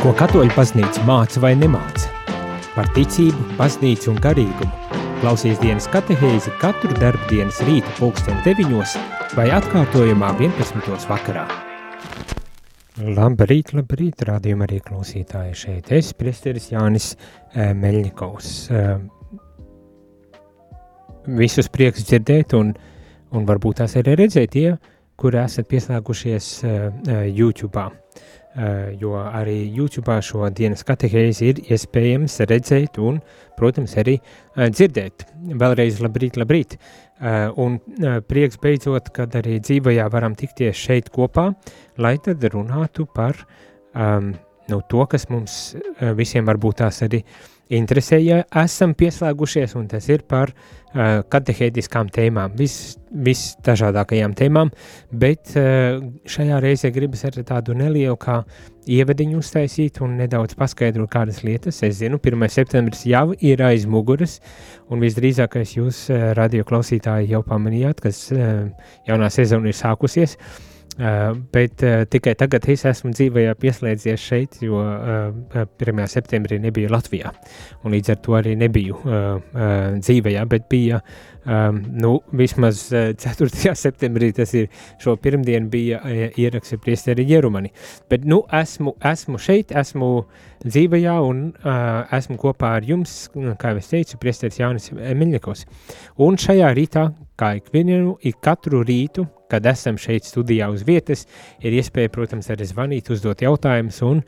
[0.00, 2.08] Ko katoļu baznīca māca vai nemāca?
[2.72, 4.96] Par ticību, baznīcu un garīgumu.
[5.20, 8.94] Klausies dienas katehēzi katru darbu dienas rītu pulksten 9
[9.36, 11.04] vai atkārtojumā 11.
[11.10, 11.44] vakarā.
[13.12, 15.92] Labrīt, labrīt, rādījumā arī klausītāji šeit.
[15.92, 18.56] Es, priesteris Jānis eh, Meļņikovs.
[18.72, 18.96] Eh,
[21.44, 22.72] visus prieks dzirdēt un,
[23.36, 24.70] un varbūt tās arī redzēt tie,
[25.20, 27.84] kuri esat pieslēgušies eh, YouTube.
[27.84, 27.99] Eh,
[28.98, 33.20] jo arī YouTube šo dienas katehēzi ir iespējams redzēt un,
[33.58, 35.26] protams, arī eh, dzirdēt.
[35.60, 36.76] Vēlreiz labrīt, labrīt!
[37.20, 37.78] Eh, un
[38.26, 41.50] prieks beidzot, kad arī dzīvajā varam tikties šeit kopā,
[41.98, 43.36] lai tad runātu par
[43.94, 44.32] um,
[44.70, 45.76] nu, to, kas mums
[46.16, 47.22] visiem varbūt tās arī
[47.78, 54.72] interesē, ja esam pieslēgušies, un tas ir par uh, katehētiskām tēmām, vis, visdažādākajām tēmām,
[55.12, 58.40] bet uh, šajā reizē gribas ar tādu nelielu kā
[58.90, 61.82] ievadiņu uztaisīt un nedaudz paskaidrot kādas lietas.
[61.86, 62.48] Es zinu, 1.
[62.50, 64.40] septembris jau ir aiz muguras,
[64.90, 70.36] un visdrīzākais jūs, uh, radio klausītāji, jau pamanījāt, ka uh, jaunā sezona ir sākusies.
[70.40, 70.66] Uh,
[71.00, 75.30] Uh, bet uh, tikai tagad es esmu dzīvē pieslēdzies šeit, jo uh,
[75.80, 76.02] 1.
[76.12, 77.30] septembrī nebiju Latvijā.
[77.88, 80.98] Līdz ar to arī nebiju uh, uh, dzīvē, bet bija
[81.46, 83.72] um, nu, vismaz uh, 4.
[83.80, 84.68] septembrī, tas ir
[85.00, 87.72] šo pirmdienu, bija uh, ieraksts ar priesteri Jerumani.
[88.12, 90.12] Bet nu, esmu, esmu šeit, esmu
[90.68, 95.64] dzīvē un uh, esmu kopā ar jums, kā jau es teicu, priesteris Jānis Miļņakos.
[96.20, 97.08] Un šajā rītā,
[97.40, 101.26] kā ik vienu, ik katru rītu, kad esam šeit studijā uz vietas,
[101.60, 104.24] ir iespēja, protams, arī zvanīt, uzdot jautājumus un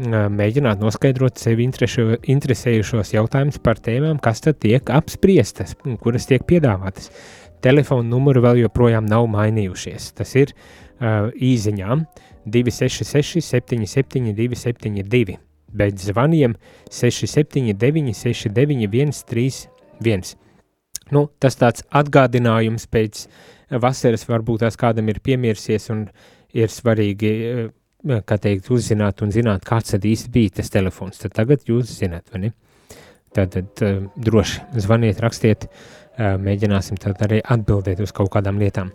[0.00, 6.44] mēģināt noskaidrot sevi interesu, interesējušos jautājumus par tēmām, kas tad tiek apspriestas un kuras tiek
[6.48, 7.10] piedāvātas.
[7.62, 10.12] Telefona numuri vēl joprojām nav mainījušies.
[10.18, 12.06] Tas ir uh, īziņām
[12.46, 15.36] 266 77 272,
[15.72, 16.56] bet zvaniem
[16.90, 20.36] 679 69 131.
[21.12, 26.06] Nu, tas tāds atgādinājums pēc uh, vasaras varbūt tās kādam ir piemirsies un
[26.52, 31.18] ir svarīgi, eh, kā teikt, uzzināt un zināt, kāds tad īsti bija tas telefons.
[31.22, 32.52] Tad tagad jūs zināt, vai ne?
[33.32, 38.90] Tātad uh, droši zvaniet, rakstiet, uh, mēģināsim tad arī atbildēt uz kaut kādām lietām.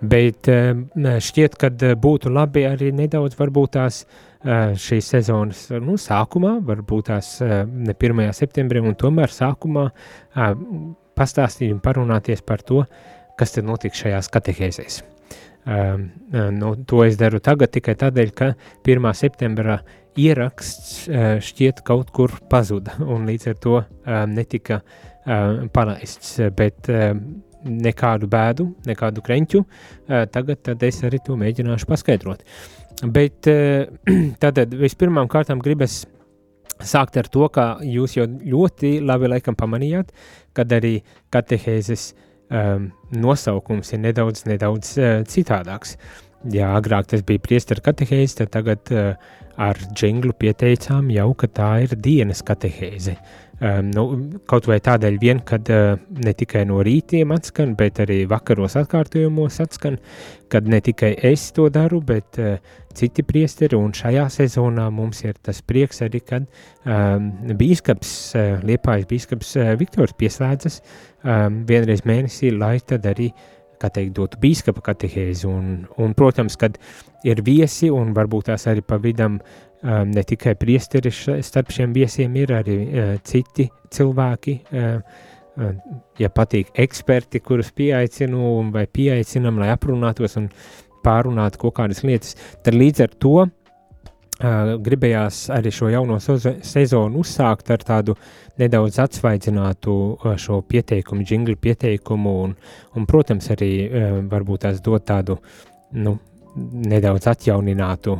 [0.00, 1.70] Bet šķiet, ka
[2.00, 4.04] būtu labi arī nedaudz varbūt tās
[4.42, 8.32] šīs sezonas nu, sākumā, varbūt tās ne 1.
[8.34, 9.90] septembrī, un tomēr sākumā
[11.14, 12.82] pastāstīt un parunāties par to,
[13.42, 15.02] kas tad notiks šajās katehēzēs.
[15.62, 16.08] Um,
[16.54, 18.48] nu, to es daru tagad tikai tādēļ, ka
[18.86, 19.08] 1.
[19.18, 19.80] septembra
[20.18, 26.90] ieraksts uh, šķiet kaut kur pazuda un līdz ar to um, netika um, palaists, bet
[26.90, 27.22] um,
[27.62, 32.42] nekādu bēdu, nekādu kreņķu, uh, tagad tad es arī to mēģināšu paskaidrot.
[33.14, 36.02] Bet uh, tātad vispirmām kārtām gribas
[36.82, 40.10] sākt ar to, ka jūs jau ļoti labi laikam pamanījāt,
[40.58, 40.98] kad arī
[41.34, 45.96] katehēzes uh, um, nosaukums ir nedaudz, nedaudz uh, citādāks.
[46.52, 49.14] Ja agrāk tas bija priesteru katehēze, tad tagad uh,
[49.56, 53.16] ar džinglu pieteicām jau, ka tā ir dienas katehēze.
[53.62, 54.04] Um, nu,
[54.50, 59.60] kaut vai tādēļ vien, kad uh, ne tikai no rītiem atskan, bet arī vakaros atkārtojumos
[59.62, 60.00] atskan,
[60.50, 62.56] kad ne tikai es to daru, bet uh,
[62.98, 66.48] citi priesteri, un šajā sezonā mums ir tas prieks arī, kad
[66.82, 67.30] um,
[67.60, 73.30] bīskaps, uh, liepājas bīskaps uh, Viktors pieslēdzas um, vienreiz mēnesī, lai tad arī,
[73.78, 76.82] kā teikt, dotu bīskapa katehēzi, un, un, protams, kad
[77.22, 79.38] ir viesi, un varbūt tās arī pa vidam
[79.82, 85.22] um, ne tikai priesteri starp šiem viesiem, ir arī uh, citi cilvēki, uh,
[86.16, 90.48] ja patīk eksperti, kurus pieaicinu vai pieaicinam, lai aprunātos un
[91.04, 93.36] pārunātu kaut kādas lietas, tad līdz ar to
[94.42, 98.16] Uh, gribējās arī šo jauno sezonu uzsākt ar tādu
[98.58, 102.56] nedaudz atsvaidzinātu uh, šo pieteikumu, jinglu pieteikumu, un,
[102.98, 105.36] un protams, arī uh, varbūt tās dot tādu,
[105.94, 106.16] nu,
[106.56, 108.16] nedaudz atjauninātu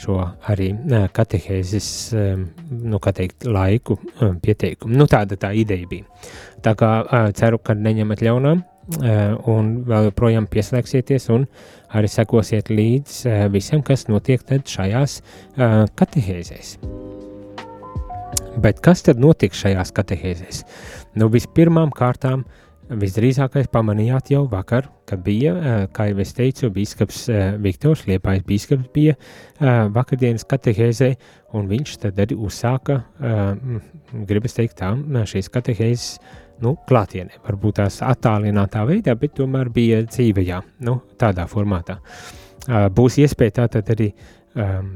[0.00, 0.16] šo
[0.50, 0.72] arī
[1.14, 1.88] katehēzes,
[2.18, 2.46] um,
[2.90, 4.96] nu, teikt, laiku um, pieteikumu.
[4.98, 6.08] Nu, tāda tā ideja bija.
[6.64, 6.90] Tā kā
[7.36, 8.64] ceru, ka neņemat ļaunām,
[9.48, 11.46] un vēl joprojām pieslēgsieties un
[11.94, 13.20] arī sekosiet līdz
[13.52, 15.20] visam, kas notiek šajās
[15.96, 16.76] katehēzēs.
[18.60, 20.60] Bet kas tad notiks šajās katehēzēs?
[21.18, 22.44] Nu, vispirmām kārtām
[22.88, 25.54] visdrīzākais pamanījāt jau vakar, ka bija,
[25.94, 27.24] kā jau es teicu, bīskaps
[27.64, 29.16] Viktors Liepājs bīskaps bija
[29.94, 31.10] vakardienas katehēzē,
[31.56, 33.00] un viņš tad arī uzsāka,
[34.28, 34.92] gribas teikt tā,
[35.30, 36.08] šīs katehēzes
[36.64, 41.98] nu, klātienē, varbūt tās attālinātā veidā, bet tomēr bija dzīvajā, nu, tādā formātā.
[42.68, 44.12] būs iespēja tātad arī
[44.54, 44.94] um,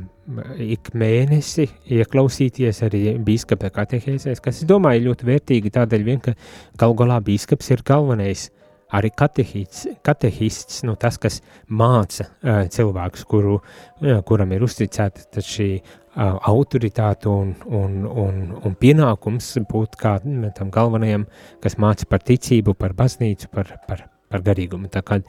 [0.61, 1.67] ik mēnesi
[1.99, 6.35] ieklausīties arī biskupa katehēzēs, kas, es domāju, ļoti vērtīgi tādēļ vien, ka
[6.79, 8.49] gal galā biskups ir galvenais
[8.93, 16.39] arī katehists, nu, tas, kas māca uh, cilvēkus, kuru, uh, kuram ir uzticēta šī uh,
[16.49, 20.17] autoritāte un, un, un, un pienākums būt kā
[20.57, 21.27] tam galvenajam,
[21.65, 24.89] kas māca par ticību, par baznīcu, par, par, par garīgumu.
[24.93, 25.21] Tā kā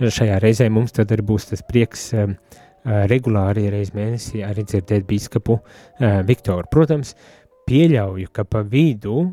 [0.00, 2.36] šajā reizē mums tad arī būs tas prieks uh,
[2.86, 6.68] regulāri reiz mēnesī arī dzirdēt biskupu uh, Viktoru.
[6.70, 7.14] Protams,
[7.66, 9.32] pieļauju, ka pa vidu uh,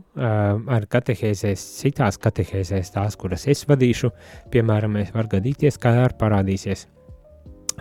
[0.74, 4.10] ar katehēzēs, citās katehēzēs, tās, kuras es vadīšu,
[4.54, 6.88] piemēram, var gadīties, kā arī parādīsies.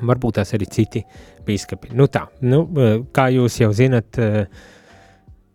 [0.02, 1.02] Varbūt tās arī citi
[1.46, 1.92] biskupi.
[1.96, 2.64] Nu tā, nu,
[3.12, 4.70] kā jūs jau zinat, uh,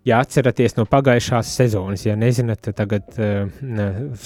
[0.07, 3.49] ja atceraties no pagājušās sezonas, ja nezināt, tad tagad uh,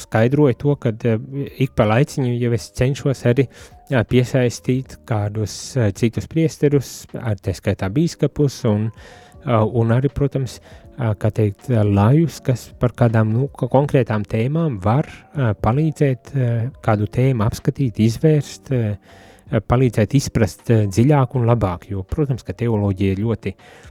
[0.02, 1.24] skaidroju to, ka uh,
[1.62, 3.48] ik pa laiciņu jau es cenšos arī
[3.92, 10.60] jā, piesaistīt kādus uh, citus priesterus, ar tā skaitā bīskapus un, uh, un arī, protams,
[10.60, 16.56] uh, kā teikt, lajus, kas par kādām nu, konkrētām tēmām var uh, palīdzēt uh,
[16.86, 19.20] kādu tēmu apskatīt, izvērst, uh,
[19.68, 23.91] palīdzēt izprast uh, dziļāk un labāk, jo, protams, ka teoloģija ir ļoti uh,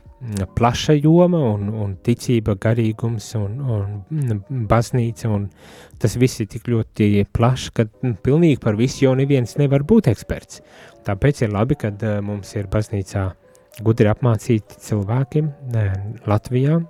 [0.57, 5.31] plaša joma, un, un ticība, garīgums un, un baznīca.
[5.33, 5.49] Un
[6.01, 7.87] tas viss ir tik ļoti plašs, ka
[8.25, 10.61] pilnīgi par visu jau neviens nevar būt eksperts.
[11.07, 11.93] Tāpēc ir labi, ka
[12.25, 13.31] mums ir baznīcā
[13.85, 15.45] gudri apmācīti cilvēki
[16.29, 16.81] Latvijā,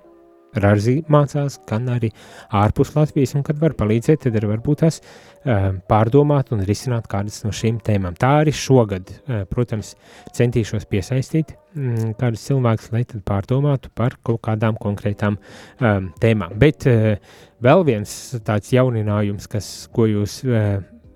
[0.51, 2.09] Rāzī mācās, gan arī
[2.59, 7.41] ārpus Latvijas, un kad var palīdzēt, tad arī varbūt tās uh, pārdomāt un risināt kādas
[7.45, 8.17] no šīm tēmām.
[8.19, 9.93] Tā arī šogad, uh, protams,
[10.35, 16.57] centīšos piesaistīt mm, kādus cilvēkus, lai tad pārdomātu par kaut kādām konkrētām um, tēmām.
[16.59, 16.87] Bet
[17.63, 20.41] vēl viens tāds jauninājums, kas, ko jūs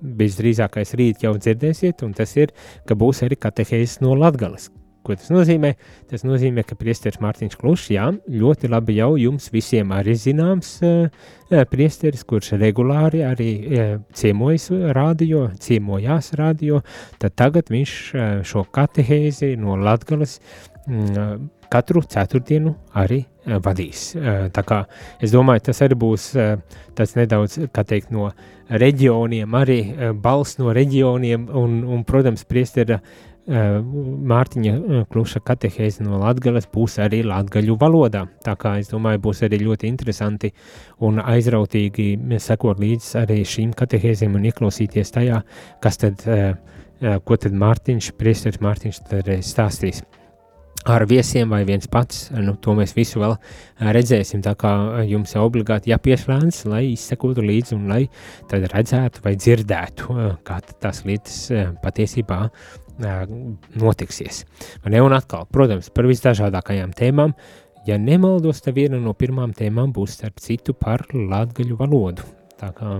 [0.06, 2.54] visdrīzākais rīt jau dzirdēsiet, un tas ir,
[2.88, 4.70] ka būs arī katehēzes no Latgales,
[5.06, 5.76] Ko tas nozīmē?
[6.10, 11.28] Tas nozīmē, ka priesteris Mārtiņš Klušs, jā, ļoti labi jau jums visiem arī zināms uh,
[11.70, 16.82] priesteris, kurš regulāri arī uh, ciemojas radio, ciemojās radio,
[17.22, 20.40] tad tagad viņš uh, šo katehēzi no Latgales
[20.88, 24.08] mm, katru ceturtdienu arī vadīs.
[24.54, 24.80] Tā kā
[25.22, 26.28] es domāju, tas arī būs
[26.98, 28.32] tāds nedaudz, kā teikt, no
[28.70, 29.80] reģioniem, arī
[30.22, 33.02] balss no reģioniem un, un protams, priestera
[33.46, 38.24] Mārtiņa eh, Kluša katehēze no Latgales būs arī latgaļu valodā.
[38.46, 40.50] Tā kā es domāju, būs arī ļoti interesanti
[41.06, 45.44] un aizrautīgi sekot līdz arī šīm katehēzēm un ieklausīties tajā,
[45.82, 46.56] kas tad, eh,
[47.24, 50.02] ko tad Mārtiņš, priesteris Mārtiņš tad stāstīs.
[50.86, 53.34] Ar viesiem vai viens pats, nu, to mēs visu vēl
[53.82, 54.44] redzēsim.
[54.46, 58.04] Tā kā jums ir obligāti jāpieslēdz, lai izsekotu līdzi un lai
[58.52, 61.50] tad redzētu vai dzirdētu, kā tās lietas
[61.82, 62.52] patiesībā
[63.00, 64.44] notiksies.
[64.86, 65.02] Ne?
[65.02, 67.36] Un atkal, protams, par visdažādākajām tēmām.
[67.86, 72.26] Ja nemaldos, tad viena no pirmām tēmām būs starp citu par latgaļu valodu.
[72.60, 72.96] Tā kā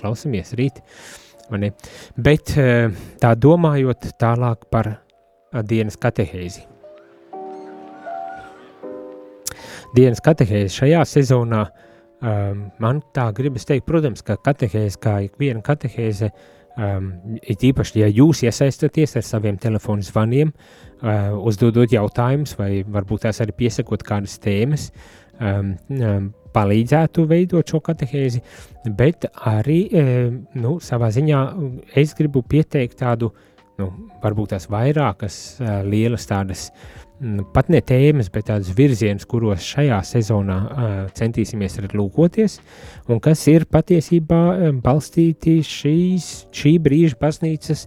[0.00, 0.82] klausamies rīt.
[2.16, 2.52] Bet
[3.22, 4.90] tā domājot tālāk par
[5.68, 6.66] dienas katehēzi.
[9.96, 11.66] Dienas katehēzi šajā sezonā
[12.80, 17.10] man tā gribas teikt, protams, ka katehēze, kā ik viena katehēze, uh, Um,
[17.44, 20.54] it īpaši, ja jūs iesaistaties ar saviem telefonu zvaniem,
[21.02, 24.86] uh, uzdodot jautājumus, vai varbūt tās arī piesakot kādas tēmas,
[25.36, 28.40] um, um, palīdzētu veidot šo katehēzi,
[28.96, 31.44] bet arī um, nu, savā ziņā
[32.00, 33.34] es gribu pieteikt tādu,
[33.76, 33.92] nu,
[34.24, 37.11] varbūt tās vairākas uh, lielas tādas uh,
[37.54, 42.58] pat ne tēmas, bet tādus virzienus, kuros šajā sezonā uh, centīsimies lūkoties,
[43.10, 47.86] un kas ir patiesībā balstīti šīs, šī brīža baznīcas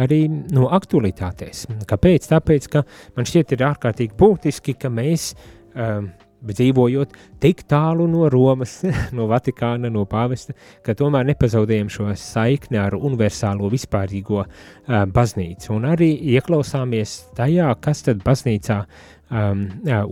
[0.00, 1.66] arī no aktualitātēs.
[1.88, 2.28] Kāpēc?
[2.30, 2.84] Tāpēc, ka
[3.16, 5.32] man šķiet ir ārkārtīgi būtiski, ka mēs
[5.74, 6.10] um,
[6.50, 8.80] dzīvojot tik tālu no Romas,
[9.16, 14.44] no Vatikāna, no pāvesta, ka tomēr nepazaudējam šo saikni ar universālo vispārīgo
[14.88, 15.72] baznīcu.
[15.78, 18.84] Un arī ieklausāmies tajā, kas tad baznīcā,
[19.30, 19.66] um,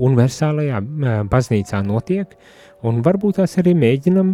[0.08, 0.80] universālajā
[1.30, 2.36] baznīcā notiek,
[2.86, 4.32] un varbūt tās arī mēģinam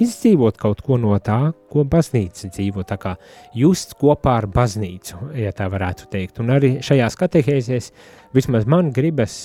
[0.00, 3.16] izdzīvot kaut ko no tā, ko baznīca dzīvo, tā kā
[3.56, 6.40] just kopā ar baznīcu, ja tā varētu teikt.
[6.40, 7.90] Un arī šajās katehēzēs
[8.32, 9.36] vismaz man gribas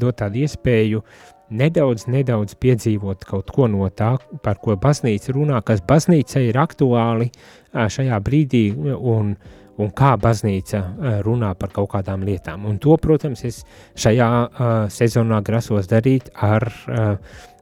[0.00, 5.60] dot tādu iespēju uh, nedaudz, nedaudz piedzīvot kaut ko no tā, par ko baznīca runā,
[5.66, 7.30] kas baznīca ir aktuāli
[7.74, 9.34] šajā brīdī un,
[9.78, 10.82] un kā baznīca
[11.26, 12.66] runā par kaut kādām lietām.
[12.70, 13.62] Un to, protams, es
[13.98, 17.14] šajā uh, sezonā grasos darīt ar uh,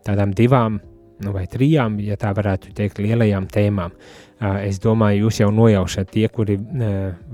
[0.07, 0.81] tādām divām
[1.23, 3.95] nu, vai trijām, ja tā varētu teikt, lielajām tēmām.
[4.43, 6.57] Es domāju, jūs jau nojaušat tie, kuri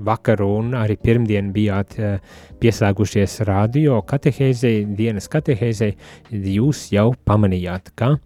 [0.05, 1.95] vakaru un arī pirmdien bijāt
[2.61, 5.95] pieslēgušies radio katehēzei, dienas katehēzei,
[6.29, 8.17] jūs jau pamanījāt, ka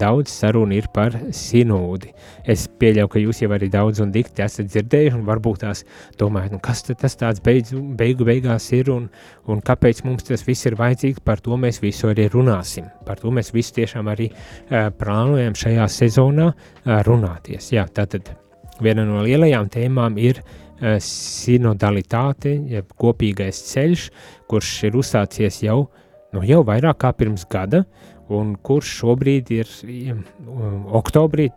[0.00, 2.10] daudz saruna ir par sinodi.
[2.48, 5.84] Es pieļauju, ka jūs jau arī daudz un dikti esat dzirdējuši un varbūt tās
[6.18, 9.06] domājat, nu kas tas tāds beidz, beigu beigās ir un,
[9.46, 12.88] un kāpēc mums tas viss ir vajadzīgs, par to mēs visu arī runāsim.
[13.06, 14.30] Par to mēs visu tiešām arī
[14.98, 16.50] plānojam šajā sezonā
[17.06, 17.70] runāties.
[17.76, 18.32] Jā, tātad
[18.80, 24.06] viena no lielajām tēmām ir uh, sinodalitāte, jeb kopīgais ceļš,
[24.50, 25.82] kurš ir uzsācies jau,
[26.34, 27.84] nu, jau vairāk kā pirms gada,
[28.30, 31.48] un kurš šobrīd ir um, oktobrī,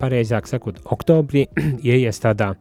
[0.00, 1.46] pareizāk sakot, oktobrī
[1.86, 2.52] ieies tādā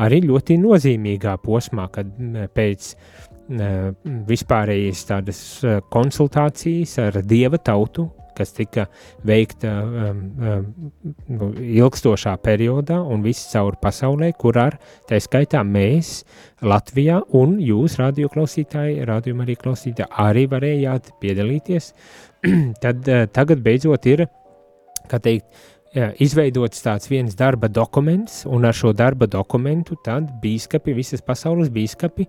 [0.00, 2.14] arī ļoti nozīmīgā posmā, kad
[2.54, 3.90] pēc uh,
[4.30, 5.42] vispārējas tādas
[5.90, 8.06] konsultācijas ar dieva tautu,
[8.36, 8.86] kas tika
[9.26, 10.20] veikta um,
[10.50, 16.20] um, ilgstošā periodā un viss caur pasaulē, kur ar tā skaitā mēs
[16.60, 21.92] Latvijā un jūs, radioklausītāji, radījuma arī klausītāji, arī varējāt piedalīties,
[22.84, 24.26] tad uh, tagad beidzot ir,
[25.10, 25.48] kā teikt,
[25.96, 31.72] jā, izveidots tāds viens darba dokuments, un ar šo darba dokumentu tad bīskapi, visas pasaules
[31.74, 32.28] bīskapi,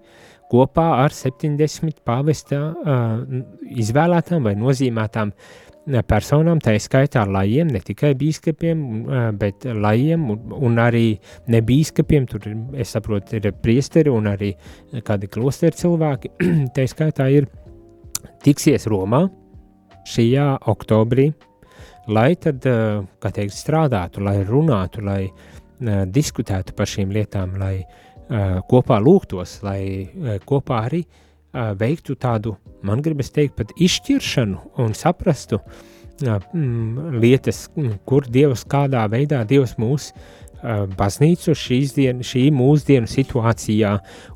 [0.51, 3.43] kopā ar 70 pāvesta uh,
[3.83, 5.70] izvēlētām vai nozīmētām uh,
[6.07, 8.81] personām, tā skaitā lajiem, ne tikai biskupiem,
[9.39, 12.27] bet lajiem un, arī ne biskupiem.
[12.29, 12.45] Tur,
[12.77, 14.53] es saprotu, ir priesteri un arī
[15.03, 16.33] kādi klosteri cilvēki.
[16.75, 17.49] tā skaitā ir
[18.45, 19.25] tiksies Romā
[20.07, 21.31] šajā oktobrī,
[22.09, 22.65] lai tad,
[23.21, 25.25] kā teikt, strādātu, lai runātu, lai
[25.81, 27.81] diskutētu par šīm lietām, lai
[28.69, 30.07] kopā lūgtos, lai
[30.45, 32.55] kopā arī uh, veiktu tādu,
[32.85, 35.59] man gribas teikt, pat izšķiršanu un saprastu
[36.21, 37.65] mm, lietas,
[38.07, 40.11] kur Dievs kādā veidā Dievs mūs
[40.61, 43.95] baznīcu šīs dienas, šī mūsdienu situācijā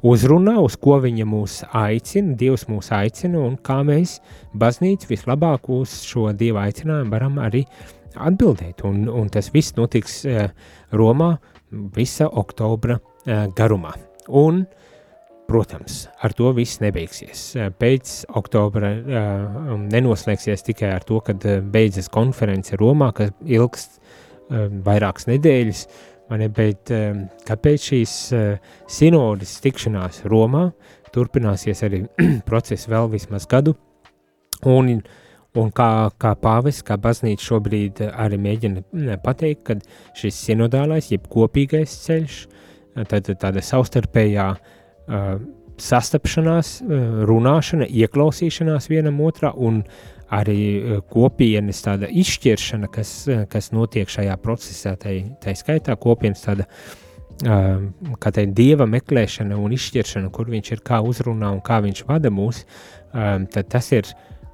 [0.09, 4.17] uzrunā, uz ko viņa mūs aicina, Dievs mūs aicina un kā mēs
[4.57, 7.65] baznīcu vislabāk uz šo Dieva aicinājumu varam arī
[8.15, 8.81] atbildēt.
[8.87, 10.23] Un, un tas viss notiks
[10.95, 11.35] Romā
[11.69, 13.93] visa oktobra garumā.
[14.25, 14.84] Un uh,
[15.45, 17.41] Protams, ar to viss nebeigsies.
[17.77, 25.27] Pēc oktobra uh, nenoslēgsies tikai ar to, kad beidzas konference Romā, kas ilgs uh, vairākas
[25.29, 25.83] nedēļas,
[26.41, 28.15] ne, bet uh, kāpēc šīs
[28.89, 30.63] sinodas tikšanās Romā
[31.13, 32.01] turpināsies arī
[32.49, 33.75] process vēl vismaz gadu,
[34.65, 34.89] un,
[35.61, 39.85] un kā, kā pāvis, kā baznīca šobrīd arī mēģina pateikt, kad
[40.17, 42.39] šis sinodālais, jeb kopīgais ceļš,
[43.11, 44.74] tad tāda savstarpējā uh,
[45.07, 45.37] uh,
[45.81, 49.81] sastapšanās, uh, runāšana, ieklausīšanās vienam otrā un
[50.33, 56.45] arī uh, kopienas tāda izšķiršana, kas, uh, kas notiek šajā procesā, tai, tai skaitā kopienas
[56.45, 57.89] tāda, uh,
[58.21, 62.31] kā tai dieva meklēšana un izšķiršana, kur viņš ir, kā uzrunā un kā viņš vada
[62.33, 62.63] mūs,
[63.15, 64.09] tad tas ir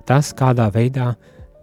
[0.06, 1.16] tas, kādā veidā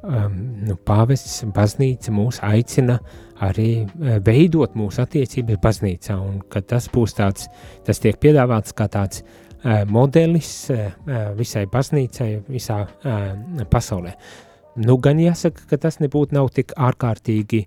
[0.03, 0.37] um,
[0.69, 2.99] nu, pāvests baznīca mūs aicina
[3.45, 7.47] arī eh, veidot mūsu attiecības baznīcā, un kad tas būs tāds,
[7.87, 10.89] tas tiek piedāvāts kā tāds uh, modelis uh,
[11.39, 14.17] visai baznīcai visā uh, pasaulē.
[14.79, 17.65] Nu, gan jāsaka, ka tas nebūtu nav tik ārkārtīgi,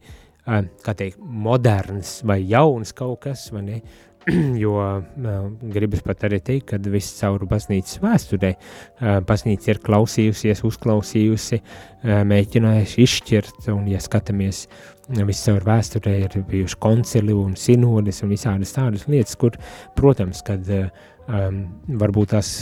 [0.47, 3.81] kā teikt, moderns vai jauns kaut kas, vai ne,
[4.63, 4.75] jo
[5.73, 8.51] gribas pat arī teikt, ka viss caur baznīcas vēsturē
[9.27, 11.61] baznīca ir klausījusies, uzklausījusi,
[12.29, 14.67] mēģinājusi izšķirt, un ja skatāmies
[15.27, 19.57] viscaur vēsturē ir bijuši koncili un sinodes un visādas tādas lietas, kur,
[19.97, 21.65] protams, kad um,
[22.01, 22.53] varbūt tās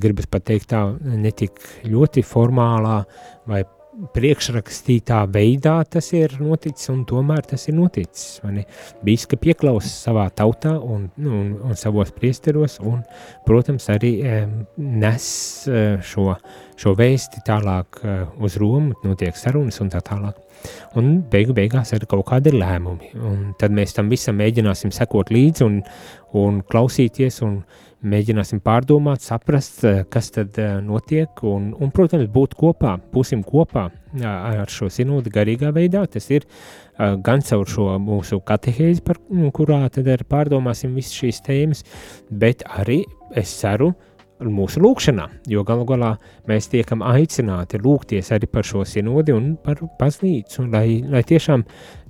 [0.00, 3.02] gribas pateikt tā netik ļoti formālā
[3.50, 3.62] vai
[4.14, 8.40] priekšrakstītā veidā tas ir noticis, un tomēr tas ir noticis.
[9.06, 13.02] Bīska pieklausa savā tautā un, nu, un, un savos priesteros, un,
[13.46, 14.38] protams, arī e,
[14.78, 15.26] nes
[15.68, 16.32] e, šo,
[16.80, 20.43] šo vēsti tālāk e, uz Romu, notiek sarunas un tā tālāk.
[20.98, 25.66] Un beigu beigās ir kaut kādi lēmumi, un tad mēs tam visam mēģināsim sekot līdzi
[25.66, 25.80] un,
[26.38, 27.58] un klausīties un
[28.04, 33.88] mēģināsim pārdomāt, saprast, eh, kas tad eh, notiek, un, un protams, būt kopā, būsim kopā
[34.22, 36.04] ar šo sinodi garīgā veidā.
[36.06, 36.44] Tas ir
[36.94, 39.18] gan caur šo mūsu katehēzi, par
[39.56, 41.82] kurā tad pārdomāsim visas šīs tēmas,
[42.30, 43.00] bet arī,
[43.34, 43.90] es ceru,
[44.52, 46.14] mūsu lūkšanā, jo galu galā
[46.48, 51.64] mēs tiekam aicināti lūgties arī par šo sinodi un par baznīcu, lai, lai tiešām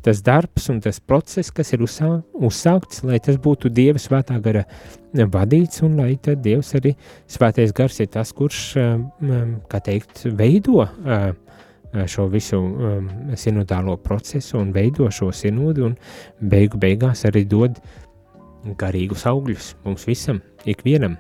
[0.05, 4.67] tas darbs un tas process, kas ir uzsā, uzsākts, lai tas būtu Dieva svētā gara
[5.15, 6.95] vadīts, un lai tad Dievs arī
[7.31, 11.33] svētais gars ir tas, kurš, um, kā teikt, veido uh,
[12.11, 15.99] šo visu um, sinodālo procesu un veido šo sinodu un
[16.41, 17.79] beigu beigās arī dod
[18.81, 21.17] garīgus augļus mums visam, ikvienam,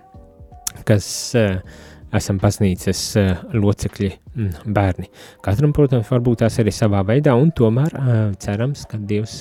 [0.88, 1.06] kas
[1.38, 1.58] uh,
[2.14, 5.10] esam baznīcas uh, locekļi, mm, bērni.
[5.44, 9.38] Katram, protams, varbūt tās arī savā veidā, un tomēr uh, cerams, ka Dievs,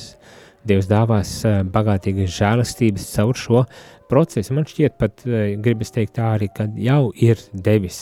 [0.63, 1.31] Dievs dāvās
[1.73, 3.63] bagātīgas žēlastības caur šo
[4.07, 4.53] procesu.
[4.55, 5.25] Man šķiet, pat
[5.59, 7.97] gribas teikt tā arī, ka jau ir devis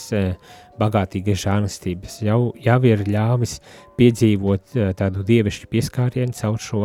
[0.78, 3.56] bagātīgas žēlastības, jau, jau ir ļāvis
[3.98, 6.84] piedzīvot tādu dievišķu pieskārienu caur šo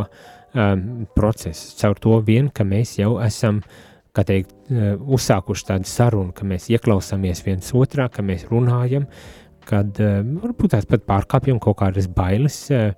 [0.57, 3.61] um, procesu, caur to vien, ka mēs jau esam
[4.17, 9.07] kā teikt, eh, uzsākuši tādu sarunu, ka mēs ieklausāmies viens otrā, ka mēs runājam,
[9.67, 12.91] kad eh, varbūt tās pat pārkāpjam kaut kādas bailes, eh,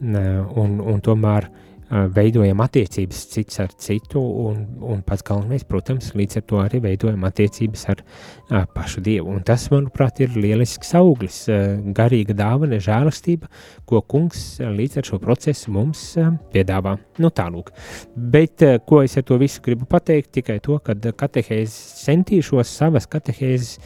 [0.00, 1.50] un, un tomēr
[1.90, 7.24] veidojam attiecības cits ar citu, un, un pats galvenais, protams, līdz ar to arī veidojam
[7.26, 9.32] attiecības ar a, pašu Dievu.
[9.34, 11.58] Un tas, manuprāt, ir lielisks auglis, a,
[11.96, 13.50] garīga dāvana, žēlastība,
[13.90, 16.94] ko kungs a, līdz ar šo procesu mums a, piedāvā.
[17.22, 17.72] Nu tālūk.
[18.14, 23.10] Bet, a, ko es ar to visu gribu pateikt, tikai to, ka katehēzes centīšos savas
[23.10, 23.76] katehēzes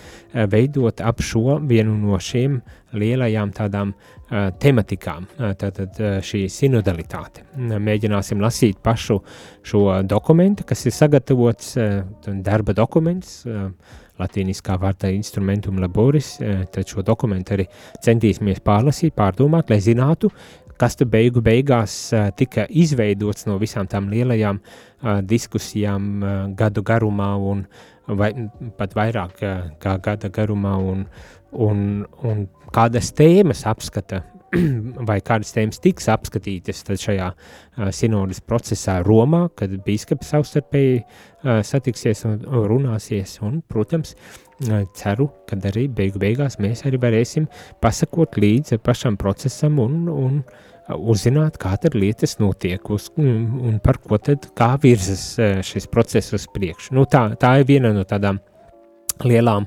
[0.52, 2.60] veidot ap šo vienu no šiem
[2.94, 5.26] lielajām tādām uh, tematikām,
[5.60, 7.44] tātad šī sinodalitāte.
[7.58, 9.18] Mēģināsim lasīt pašu
[9.66, 11.74] šo dokumentu, kas ir sagatavots,
[12.46, 13.42] darba dokuments,
[14.20, 16.36] latīniskā vārdā instrumentum laboris,
[16.72, 17.68] tad šo dokumentu arī
[18.04, 20.30] centīsimies pārlasīt, pārdomāt, lai zinātu,
[20.80, 21.96] kas te beigu beigās
[22.38, 24.60] tika izveidots no visām tām lielajām
[25.28, 27.66] diskusijām gadu garumā un
[28.06, 28.32] vai
[28.76, 29.38] pat vairāk
[29.80, 31.06] kā gada garumā un,
[31.52, 34.22] un, un kādas tēmas apskata
[35.08, 42.24] vai kādas tēmas tiks apskatītas šajā uh, sinodas procesā Romā, kad biskupi savstarpēji uh, satiksies
[42.28, 43.38] un, un runāsies.
[43.46, 47.48] Un, protams, uh, ceru, ka arī beigu beigās mēs arī varēsim
[47.82, 50.40] pasakot līdzi pašam procesam un, un
[50.94, 55.30] uzzināt, kā tad lietas notiek uz, un, par ko tad kā virzas
[55.64, 56.92] šis process uz priekšu.
[56.98, 58.42] Nu, tā, tā ir viena no tādām
[59.22, 59.66] lielām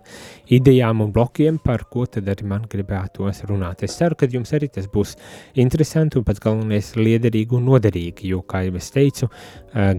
[0.51, 3.83] idejām un blokiem, par ko tad arī man gribētos runāt.
[3.87, 5.15] Es ceru, ka jums arī tas būs
[5.59, 9.29] interesanti un pats galvenais liederīgi un noderīgi, jo, kā jau es teicu,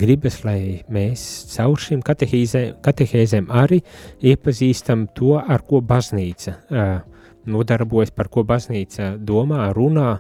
[0.01, 3.81] gribas, lai mēs caur šīm katehēzēm arī
[4.20, 6.59] iepazīstam to, ar ko baznīca
[7.49, 10.18] nodarbojas, par ko baznīca domā, runā,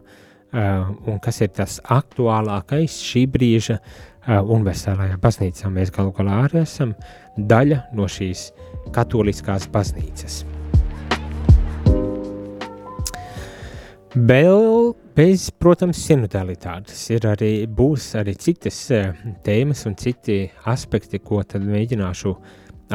[0.48, 3.76] un kas ir tas aktuālākais šī brīža
[4.28, 5.68] universālajā baznīcā.
[5.72, 6.94] Mēs galu galā arī esam
[7.36, 8.48] daļa no šīs
[8.94, 10.44] katoliskās baznīcas.
[14.16, 18.78] Vēl bez, protams, sinodalitātes ir arī, būs arī citas
[19.44, 22.32] tēmas un citi aspekti, ko tad mēģināšu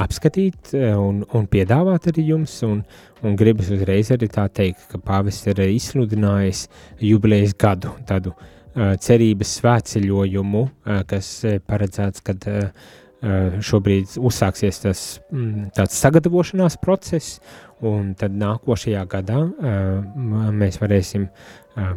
[0.01, 2.82] apskatīt un, un piedāvāt arī jums, un,
[3.21, 6.65] un gribas uzreiz arī tā teikt, ka pāvests ir izsludinājis
[7.06, 10.65] jubilejas gadu, tādu uh, cerības svētceļojumu,
[11.08, 11.32] kas
[11.69, 17.38] paredzēts, kad uh, Eh, šobrīd uzsāksies tas mm, tāds sagatavošanās process,
[17.83, 21.93] un tad nākošajā gadā eh, mēs varēsim eh,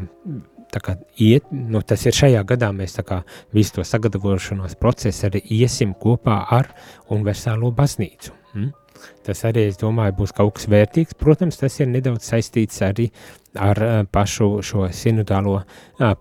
[0.76, 3.22] kā iet, nu tas ir šajā gadā mēs kā
[3.56, 6.68] visu to sagatavošanās procesu arī iesim kopā ar
[7.08, 8.34] universālo baznīcu.
[8.54, 8.74] Mm?
[9.26, 11.16] Tas arī, es domāju, būs kaut kas vērtīgs.
[11.20, 13.10] Protams, tas ir nedaudz saistīts arī
[13.60, 15.58] ar pašu šo sinodālo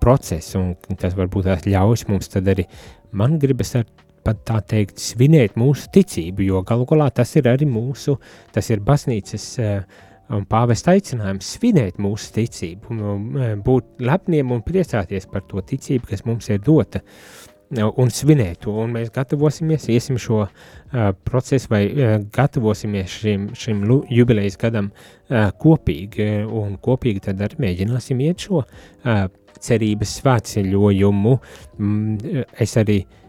[0.02, 2.68] procesu, un tas varbūt ļaus mums tad arī,
[3.16, 3.88] man gribas ar
[4.26, 8.18] pat tā teikt, svinēt mūsu ticību, jo galu galā tas ir arī mūsu,
[8.56, 10.04] tas ir baznīcas uh,
[10.50, 16.50] pāvesta aicinājums svinēt mūsu ticību, uh, būt lepniem un priecāties par to ticību, kas mums
[16.50, 17.04] ir dota.
[17.06, 23.50] Uh, un svinēt to, un mēs gatavosimies, iesim šo uh, procesu, vai uh, gatavosimies šim,
[23.58, 23.84] šim
[24.14, 29.28] jubilejas gadam uh, kopīgi, un kopīgi tad arī mēģināsim iet šo uh,
[29.66, 31.38] cerības svētceļojumu.
[31.80, 33.22] Mm, es arī uh,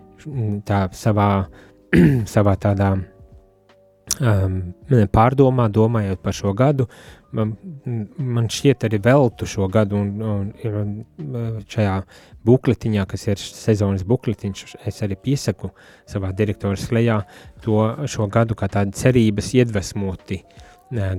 [0.67, 1.29] tā savā,
[2.35, 2.95] savā tādā
[4.21, 4.59] um,
[5.13, 6.87] pārdomā, domājot par šo gadu,
[7.37, 7.55] man,
[8.19, 10.53] man šķiet arī veltu šo gadu, un, un,
[11.17, 11.97] un šajā
[12.47, 15.73] bukletiņā, kas ir sezonas bukletiņš, es arī piesaku
[16.09, 17.21] savā direktora slēgā
[17.65, 20.43] to šo gadu kā tādu cerības iedvesmoti,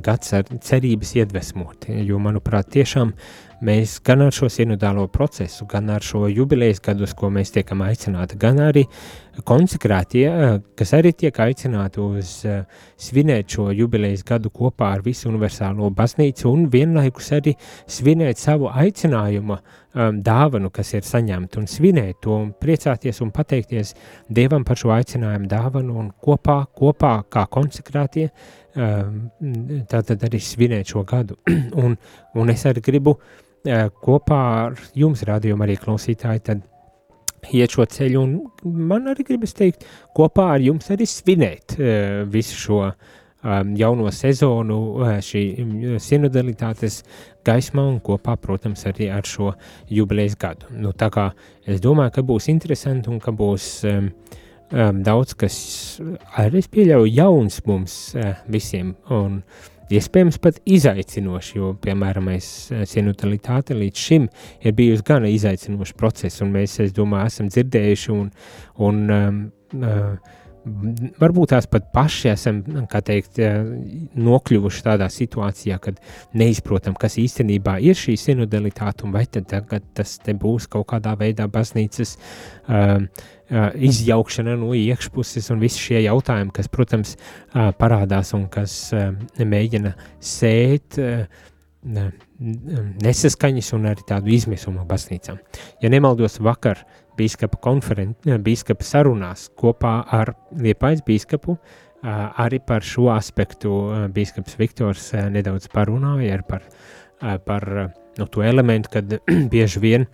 [0.03, 5.89] gads ar cerības iedvesmoti, jo, manuprāt, tiešām uh, mēs gan ar šo sinodālo procesu, gan
[5.89, 8.83] ar šo jubilejas gadus, ko mēs tiekam aicināti, gan arī
[9.45, 10.25] konsekrētie,
[10.77, 12.63] kas arī tiek aicināti uz uh,
[12.97, 17.53] svinēt šo jubilejas gadu kopā ar visu universālo baznīcu un vienlaikus arī
[17.89, 23.93] svinēt savu aicinājumu um, dāvanu, kas ir saņemta un svinēt to un priecāties un pateikties
[24.29, 28.29] Dievam par šo aicinājumu dāvanu un kopā, kopā kā konsekrētie
[28.77, 31.39] tātad arī svinēt šo gadu.
[31.81, 31.95] un,
[32.37, 33.46] un es arī gribu uh,
[34.03, 36.65] kopā ar jums, rādījumā, arī klausītāji, tad
[37.53, 39.85] iet šo ceļu, un man arī gribas teikt,
[40.17, 41.77] kopā ar jums arī svinēt
[42.33, 42.81] visu šo
[43.43, 44.79] um, jauno sezonu,
[45.23, 45.43] šī
[46.03, 47.01] sinodalitātes
[47.47, 49.53] gaismā un kopā, protams, arī ar šo
[49.93, 50.71] jubilejas gadu.
[50.75, 51.29] Nu, tā kā
[51.67, 54.11] es domāju, ka būs interesanti un ka būs um,
[54.71, 55.57] um, daudz, kas
[56.37, 59.41] arī es pieļauju jauns mums uh, visiem, un
[59.93, 62.49] iespējams pat izaicinoši, jo, piemēram, mēs
[62.91, 64.27] sinodalitāte līdz šim
[64.61, 68.27] ir bijusi gan izaicinoši process, un mēs, es domāju, esam dzirdējuši un,
[68.87, 69.39] un um,
[69.79, 70.35] uh,
[71.21, 73.57] varbūt tās pat paši esam, teikt, eh,
[74.15, 75.99] nokļuvuši tādā situācijā, kad
[76.37, 82.17] neizprotam, kas īstenībā ir šī sinodalitāte, un vai tagad tas būs kaut kādā veidā baznīcas
[82.17, 83.01] uh,
[83.51, 89.11] uh, izjaukšana no iekšpuses, un visi šie jautājumi, kas, protams, uh, parādās un kas uh,
[89.39, 91.25] mēģina sēt uh,
[93.03, 95.39] nesaskaņas un arī tādu izmisumu baznīcām.
[95.81, 96.83] Ja nemaldos vakar,
[97.17, 101.57] bīskapa konferences, bīskapa sarunās kopā ar Liepais bīskapu,
[102.03, 103.73] arī par šo aspektu
[104.13, 106.67] bīskaps Viktors nedaudz parunāja par,
[107.45, 107.67] par
[108.17, 109.17] nu, to elementu, kad
[109.53, 110.07] bieži vien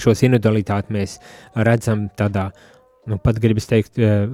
[0.00, 1.18] šo sinodalitāti mēs
[1.54, 2.73] redzam tādā uh,
[3.06, 4.24] nu, pat gribas teikt, eh,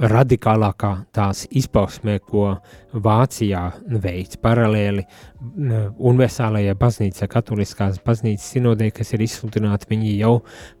[0.00, 2.54] radikālākā tās izpausmē, ko
[2.94, 3.64] Vācijā
[4.00, 5.02] veids paralēli
[5.98, 10.38] universālajai baznīcai, katoliskās baznīcas sinodē, kas ir izsludināti, viņi jau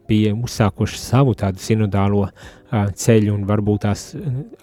[0.08, 2.28] bija uzsākuši savu tādu sinodālo
[2.70, 4.06] ceļu, un varbūt tās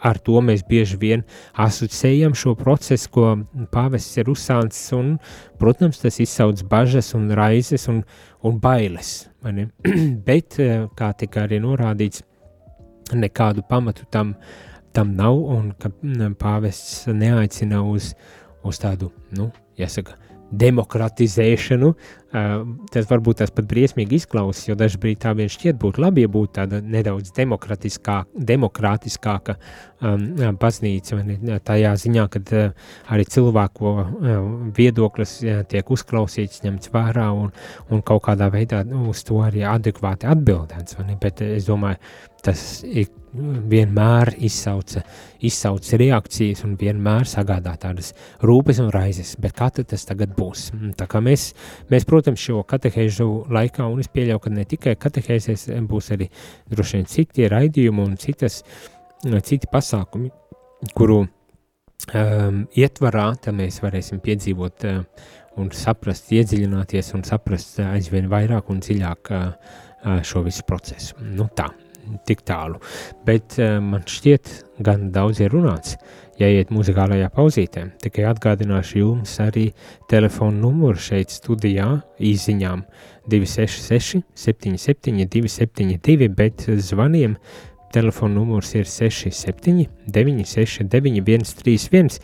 [0.03, 1.23] ar to mēs bieži vien
[1.59, 3.27] asociējam šo procesu, ko
[3.71, 5.17] pāvests ir uzsācis, un,
[5.59, 8.01] protams, tas izsauc bažas un raizes un,
[8.43, 9.29] un bailes,
[10.27, 10.59] bet,
[10.95, 12.23] kā tika arī norādīts,
[13.17, 14.35] nekādu pamatu tam,
[14.95, 15.91] tam nav, un ka
[16.41, 18.13] pāvests neaicina uz,
[18.67, 20.17] uz tādu, nu, jāsaka,
[20.51, 21.93] demokratizēšanu.
[22.31, 26.53] Tas varbūt tas pat briesmīgi izklausās, jo dažkārt tā vien šķiet būtu labi, ja būtu
[26.61, 29.57] tāda nedaudz demokratiskāka, demokrātiskāka
[29.99, 30.23] um,
[30.61, 31.19] baznīca.
[31.67, 34.41] Tajā ziņā, ka uh, arī cilvēku uh,
[34.77, 37.51] viedoklis uh, tiek uzklausīts, ņemts vērā un,
[37.91, 41.01] un kaut kādā veidā nu, uz to arī adekvāti atbildēts.
[41.19, 41.99] Bet es domāju,
[42.47, 43.11] tas ik,
[43.71, 45.03] vienmēr izsauca,
[45.43, 48.11] izsauca reakcijas un vienmēr sagādā tādas
[48.43, 50.69] rūpes un raizes, bet kā tas tagad būs?
[50.99, 51.51] Tā kā mēs,
[51.91, 56.29] mēs protams, šo katehēžu laikā, un es pieļauju, ka ne tikai katehēzēs, būs arī
[56.71, 58.61] droši vien citi raidījumi un citas,
[59.23, 60.31] citi pasākumi,
[60.97, 65.29] kuru um, ietvarā, mēs varēsim piedzīvot uh,
[65.61, 69.79] un saprast, iedziļināties un saprast uh, aizvien vairāk un dziļāk uh
[70.25, 71.13] šo visu procesu.
[71.21, 71.67] Nu tā,
[72.27, 72.81] tik tālu.
[73.27, 74.51] Bet uh, man šķiet,
[74.85, 75.97] gan daudz ir runāts.
[76.41, 79.67] Ja iet muzikālajā pauzītē, tikai atgādināšu jums arī
[80.09, 82.81] telefonu numuru šeit studijā īsiņām
[83.29, 87.35] 266 77 272, bet zvaniem
[87.93, 92.19] telefona numurs ir 67 969 131.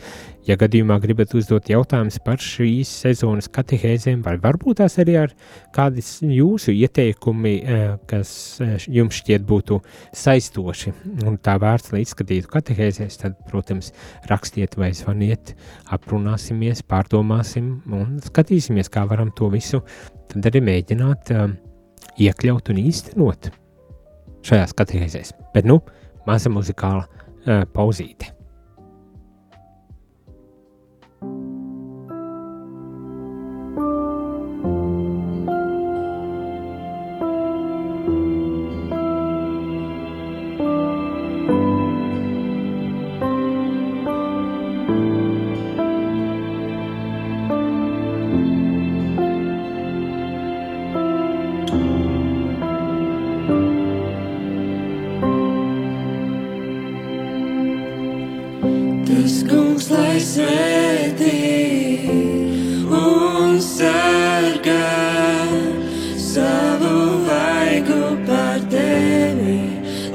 [0.47, 5.34] Ja gadījumā gribat uzdot jautājumus par šīs sezonas katehēzēm, vai varbūt tās arī ar
[5.75, 8.32] kādas jūsu ieteikumi, eh, kas
[8.63, 9.82] eh, jums šķiet būtu
[10.15, 10.93] saistoši
[11.27, 13.91] un tā vērts, lai izskatītu katehēzēs, tad, protams,
[14.32, 15.51] rakstiet vai zvaniet,
[15.91, 19.84] aprunāsimies, pārdomāsim un skatīsimies, kā varam to visu
[20.32, 21.47] tad arī mēģināt uh,
[22.21, 23.51] iekļaut un īstenot
[24.45, 25.34] šajās katehēzēs.
[25.56, 25.80] Bet, nu,
[26.28, 28.37] maza muzikāla uh, pauzīte.
[66.88, 69.60] kungu vaigu par tevi,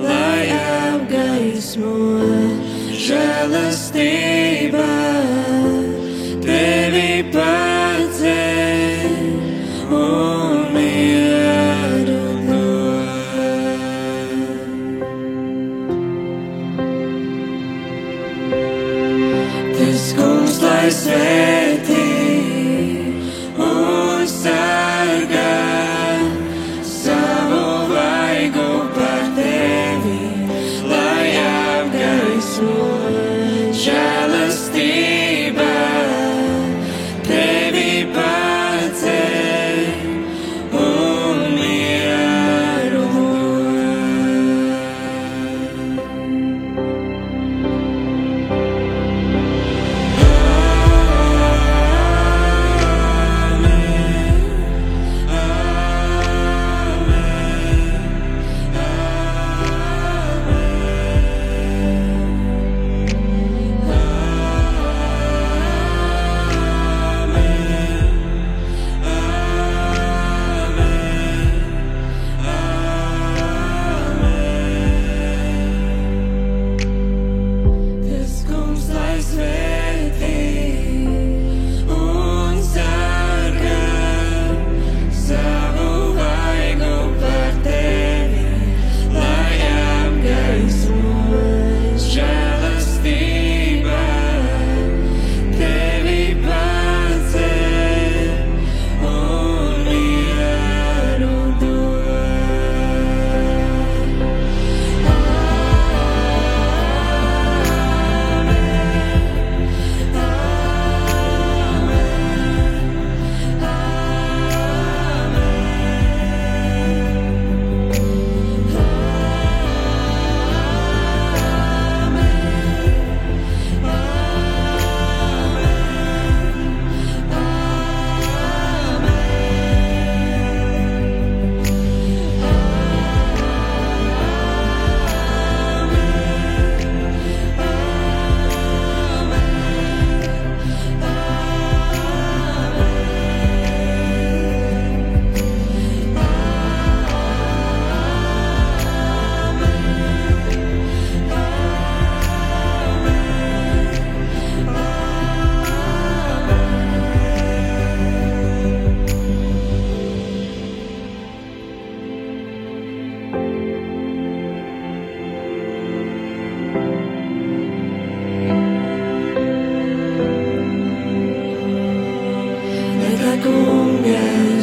[0.06, 1.96] lai apgaismo
[3.06, 4.31] žēlastību.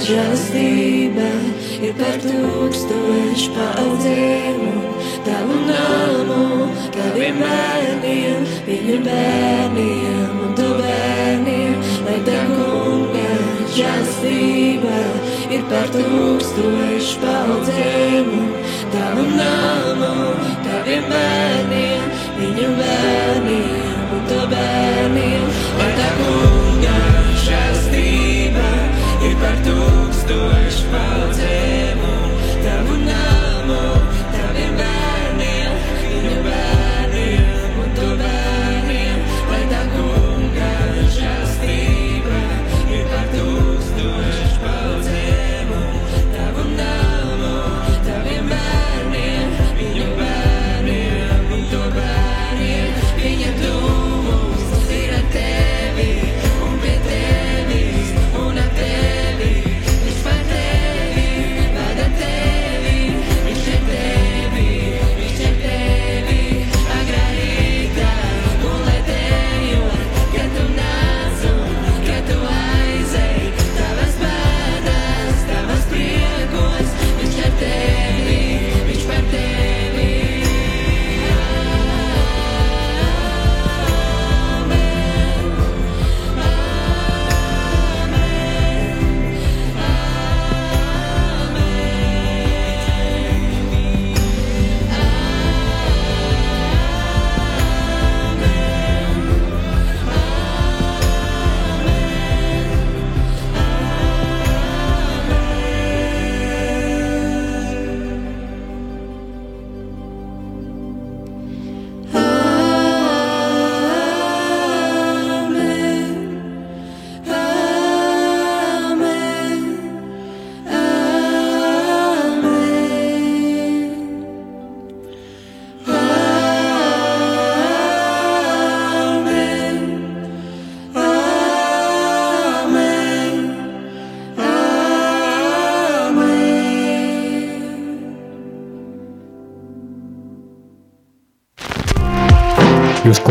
[0.10, 1.26] Žēlstība
[1.86, 4.80] ir par tūkstošu paudzēm un
[5.26, 6.46] tavu namu,
[6.96, 13.38] taviem bērniem, viņu bērniem un tu bērniem, lai tā kunga
[13.78, 14.98] žēlstība
[15.54, 18.52] ir par tūkstošu paudzēm un
[18.96, 20.14] tavu namu,
[20.66, 26.49] taviem bērniem, viņu bērniem un tu bērniem, lai tā kunga
[30.30, 30.69] tūkstošu paudzēm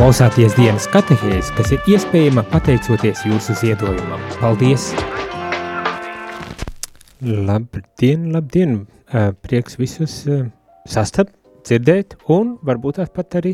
[0.09, 4.23] klausāties dienas katehēs, kas ir iespējama pateicoties jūsu ziedojumam.
[4.40, 4.87] Paldies!
[7.21, 8.79] Labdien, labdien!
[9.44, 10.14] Prieks visus
[10.88, 11.35] sastapt,
[11.68, 13.53] dzirdēt un varbūt pat arī,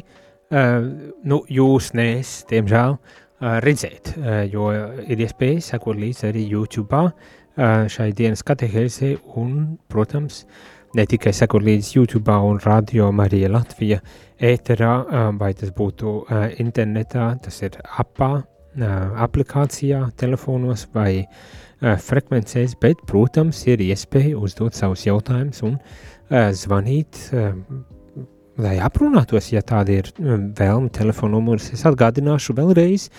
[1.27, 4.12] nu, jūs nes, diemžēl, ā, redzēt,
[4.55, 4.71] jo
[5.11, 7.03] ir iespēja sekot līdz arī YouTube
[7.97, 10.45] šai dienas katehēzē un, protams,
[10.95, 14.01] ne tikai sekot līdz YouTube un radio Marija Latvija
[14.39, 14.95] ēterā,
[15.39, 16.15] vai tas būtu
[16.63, 18.45] internetā, tas ir apā,
[19.25, 21.25] aplikācijā, telefonos vai
[21.81, 25.77] frekvencēs, bet, protams, ir iespēja uzdot savus jautājumus un
[26.31, 27.21] zvanīt,
[28.59, 31.73] lai aprunātos, ja tāda ir vēlme telefona numurs.
[31.75, 33.11] Es atgādināšu vēlreiz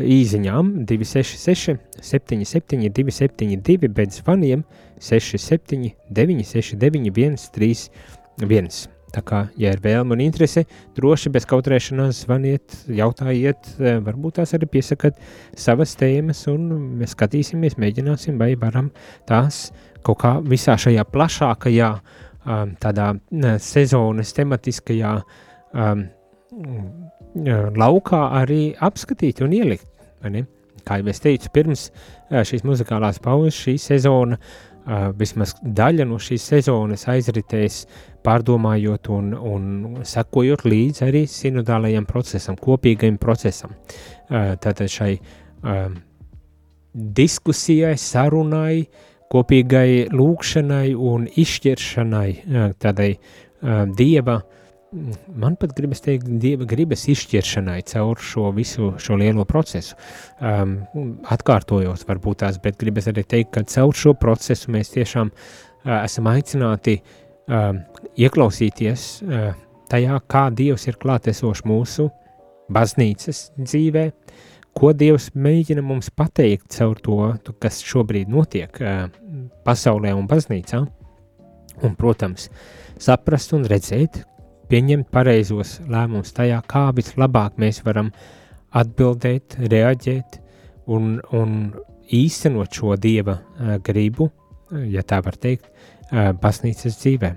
[0.00, 4.64] īziņām 266 77 272, bet zvaniem
[4.98, 8.88] 67 969 131.
[9.14, 10.64] Tā kā, ja ir vēlme un interese,
[10.96, 15.20] droši bez kautrēšanās zvaniet, jautājiet, eh, varbūt tās arī piesakat
[15.54, 16.66] savas tēmas, un
[16.98, 18.90] mēs skatīsimies, mēģināsim, vai varam
[19.28, 19.68] tās
[20.02, 21.90] kaut kā visā šajā plašākajā,
[22.44, 23.14] um, tādā
[23.62, 25.14] sezonas tematiskajā
[25.72, 26.08] um,
[27.34, 29.88] laukā arī apskatīt un ielikt.
[30.84, 31.88] Kā jau es teicu, pirms
[32.30, 34.38] šīs muzikālās pauzes šī sezona,
[35.16, 37.84] vismaz daļa no šīs sezonas aizritēs
[38.24, 39.64] pārdomājot un, un
[40.04, 43.72] sekojot līdzi arī sinodālajam procesam, kopīgajam procesam.
[44.28, 45.14] Tātad šai
[46.94, 48.84] diskusijai, sarunai,
[49.32, 52.28] kopīgai lūkšanai un izšķiršanai,
[52.80, 53.10] tādai
[53.96, 54.38] dieva,
[55.36, 59.96] man pat gribas teikt, dieva gribas izšķiršanai caur šo visu šo lielo procesu.
[60.40, 60.76] Um,
[61.34, 66.30] atkārtojos varbūt tās, bet gribas arī teikt, ka caur šo procesu mēs tiešām uh, esam
[66.30, 67.70] aicināti uh,
[68.16, 69.52] ieklausīties uh,
[69.90, 72.08] tajā, kā Dievs ir klātesošs mūsu
[72.72, 74.08] baznīcas dzīvē,
[74.74, 77.18] ko Dievs mēģina mums pateikt caur to,
[77.62, 79.08] kas šobrīd notiek uh,
[79.66, 80.84] pasaulē un baznīcā,
[81.82, 82.48] un, protams,
[83.02, 84.22] saprast un redzēt,
[84.70, 88.10] pieņemt pareizos lēmumus tajā, kā vislabāk mēs varam
[88.74, 90.40] atbildēt, reaģēt
[90.92, 91.56] un, un
[92.12, 94.30] īstenot šo Dieva uh, gribu,
[94.90, 97.32] ja tā var teikt, uh, baznīcas dzīvē.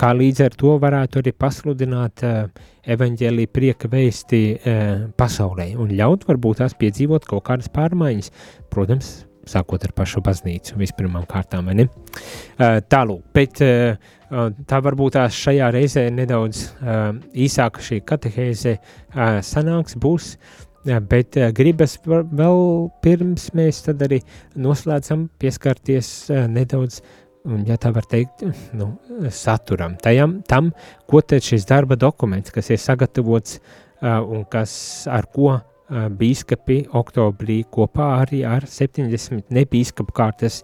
[0.00, 2.46] Kā līdz ar to varētu arī pasludināt uh,
[2.90, 8.32] evaņģēlī prieka vēsti uh, pasaulē un ļaut varbūt tās piedzīvot kaut kādas pārmaiņas,
[8.72, 9.12] protams,
[9.48, 11.86] sākot ar pašu baznīcu vispirmām kārtām, vai ne?
[11.88, 13.94] Uh, tālūk, bet uh,
[14.32, 21.36] tā varbūt tās šajā reizē nedaudz uh, īsāka šī katehēze uh, sanāks, būs, uh, bet
[21.40, 22.62] uh, gribas vēl
[23.04, 24.22] pirms mēs tad arī
[24.56, 27.02] noslēdzam pieskarties nedaudz,
[27.44, 28.46] un, ja tā var teikt,
[28.78, 28.94] nu,
[29.28, 30.72] saturam, tajam, tam,
[31.10, 34.72] ko tad šis darba dokuments, kas ir sagatavots uh, un kas
[35.10, 35.58] ar ko
[35.92, 40.62] bīskapi oktobrī kopā arī ar 70 nebīskapu kārtas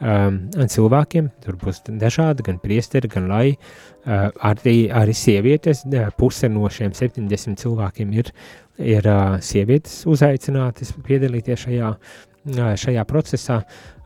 [0.00, 5.84] um, cilvēkiem, tur būs dažādi, gan priesteri, gan lai, uh, arī, arī sievietes,
[6.18, 8.32] puse no šiem 70 cilvēkiem ir,
[8.78, 13.60] ir uh, sievietes uzaicinātas piedalīties šajā, uh, šajā procesā,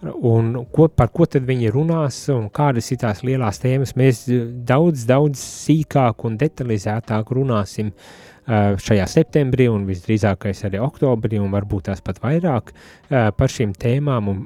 [0.04, 4.26] un ko, par ko tad viņi runās, un kādas ir tās lielās tēmas, mēs
[4.66, 11.88] daudz, daudz sīkāk un detalizētāk runāsim uh, šajā septembrī un visdrīzākais arī oktobrī un varbūt
[11.88, 12.72] tās pat vairāk
[13.09, 14.42] par šīm tēmām un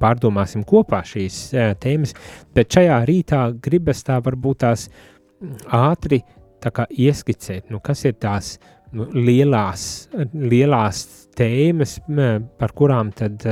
[0.00, 1.40] pārdomāsim kopā šīs
[1.82, 2.14] tēmas,
[2.56, 4.86] bet šajā rītā gribas tā varbūt tās
[5.68, 6.22] ātri
[6.62, 8.54] tā kā ieskicēt, nu kas ir tās
[8.94, 11.02] nu, lielās, lielās
[11.36, 11.98] tēmas,
[12.58, 13.44] par kurām tad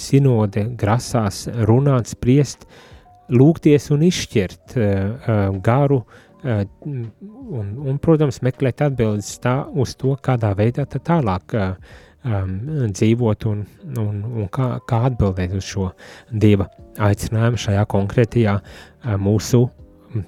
[0.00, 2.66] sinode grasās runāt, spriest,
[3.32, 4.74] lūgties un izšķirt
[5.64, 12.56] garu uh, un, un, protams, meklēt atbildes tā, uz to, kādā veidā tālāk um,
[12.92, 13.62] dzīvot un,
[14.00, 15.88] un, un kā, kā atbildēt uz šo
[16.30, 16.68] dieva
[17.02, 19.64] aicinājumu šajā konkrētajā uh, mūsu.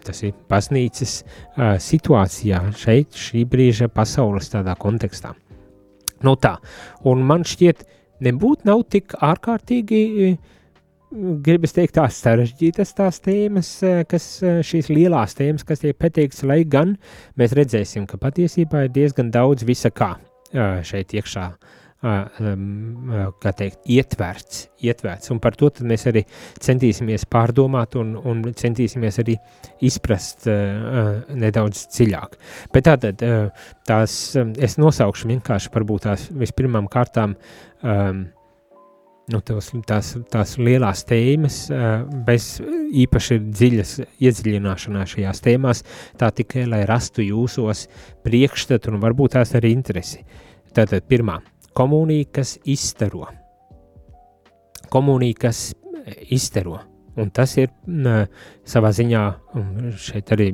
[0.02, 5.36] Tas ir baznīcas uh, situācijā, šeit, šī brīža pasaules tādā kontekstā.
[6.24, 6.56] Nu tā,
[7.06, 7.84] un man šķiet,
[8.24, 10.02] nebūtu nav tik ārkārtīgi
[10.32, 10.52] uh,
[11.44, 16.44] gribas teikt, tās sarežģītas tās tēmas, eh, kas eh, šīs lielās tēmas, kas tiek pateikts,
[16.46, 16.96] lai gan
[17.38, 20.16] mēs redzēsim, ka patiesībā ir diezgan daudz visa kā
[20.52, 21.50] eh, šeit iekšā.
[22.06, 26.20] Kā teikt, ietverts, ietverts, un par to mēs arī
[26.62, 29.34] centīsimies pārdomāt un, un centīsimies arī
[29.88, 32.36] izprast uh, nedaudz dziļāk.
[32.76, 33.24] Bet tātad
[33.88, 38.26] tās, es nosaukšu vienkārši varbūt tās vispirmām kārtām um,
[39.32, 41.58] nu, tos, tās, tās lielās tēmas,
[42.26, 42.56] bez
[43.04, 45.82] īpaši dziļas iedziļināšanās šajās tēmās,
[46.20, 47.86] tā tikai lai rastu jūsos
[48.26, 50.22] priekšstatu un varbūt tās arī interesi.
[50.76, 51.40] Tātad pirmā-
[51.78, 53.26] komunija, kas izstaro.
[54.90, 55.74] Komunija, kas
[56.30, 56.80] izstaro.
[57.16, 58.26] Un tas ir m,
[58.64, 59.22] savā ziņā,
[59.96, 60.50] šeit arī,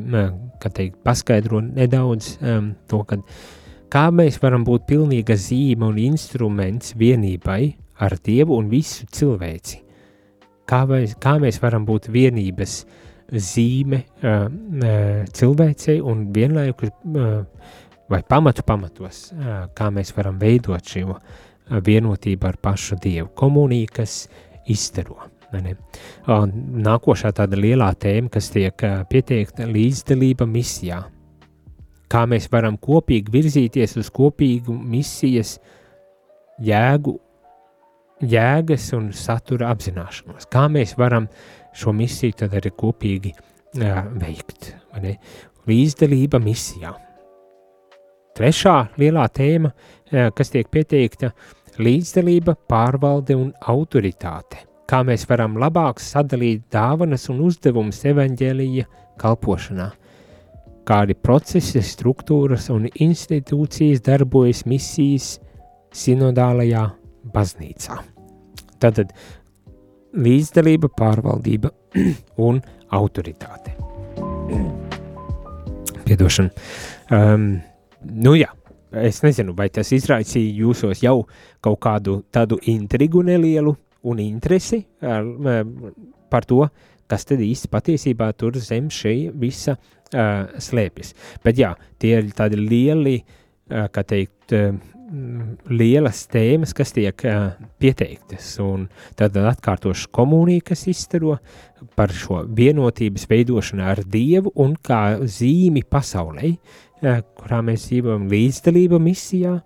[0.62, 3.18] teikt, paskaidro nedaudz um, to, ka
[3.90, 9.80] kā mēs varam būt pilnīga zīme un instruments vienībai, ar Dievu un visu cilvēci.
[10.68, 12.82] Kā mēs, kā mēs varam būt vienības
[13.32, 17.42] zīme uh, uh, cilvēcei un vienlaikus uh,
[18.12, 21.16] vai pamatu pamatos, uh, kā mēs varam veidot šo
[21.72, 24.26] vienotību ar pašu Dievu, komuniju, kas
[24.70, 25.28] izstaro.
[25.52, 31.02] Nākošā tāda lielā tēma, kas tiek pieteikta līdzdalība misijā.
[32.12, 35.58] Kā mēs varam kopīgi virzīties uz kopīgu misijas
[36.60, 37.18] jēgu
[38.22, 40.48] jēgas un satura apzināšanos.
[40.52, 41.28] Kā mēs varam
[41.76, 44.72] šo misiju tad arī kopīgi uh, veikt?
[45.68, 46.92] Līdzdalība misijā.
[48.36, 51.32] Trešā lielā tēma, uh, kas tiek pieteikta,
[51.82, 54.66] līdzdalība, pārvalde un autoritāte.
[54.88, 58.88] Kā mēs varam labāk sadalīt dāvanas un uzdevumus evaņģēlīja
[59.22, 59.88] kalpošanā.
[60.84, 65.36] Kādi procesi, struktūras un institūcijas darbojas misijas
[65.94, 66.88] sinodālajā
[67.32, 68.11] baznīcā.
[68.82, 69.12] Tātad
[70.12, 71.70] līdzdalība, pārvaldība
[72.46, 72.60] un
[72.92, 73.76] autoritāte.
[76.06, 76.50] Piedošana.
[77.12, 77.46] Um,
[78.02, 78.50] nu jā,
[79.04, 81.22] es nezinu, vai tas izraisīja jūsos jau
[81.64, 83.74] kaut kādu tādu intrigu nelielu
[84.10, 85.62] un interesi uh,
[86.32, 86.64] par to,
[87.06, 91.14] kas tad īsti patiesībā tur zem šī visa uh, slēpjas.
[91.44, 94.74] Bet jā, tie ir tādi lieli, uh, kā teikt, uh,
[95.70, 97.52] lielas tēmas, kas tiek uh,
[97.82, 98.54] pieteiktas.
[99.18, 101.36] Tad atkārtošu komuniju, kas izstaro
[101.98, 109.00] par šo vienotības veidošanu ar Dievu un kā zīmi pasaulē, uh, kurā mēs dzīvojam līdzdalība
[109.02, 109.58] misijā,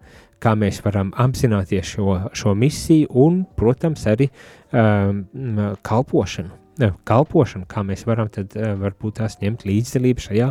[0.42, 6.65] kā mēs varam apzināties šo, šo misiju un, protams, arī uh, kalpošanu
[7.08, 10.48] kalpošanu, kā mēs varam tad eh, varbūt tās ņemt līdzdalību šajā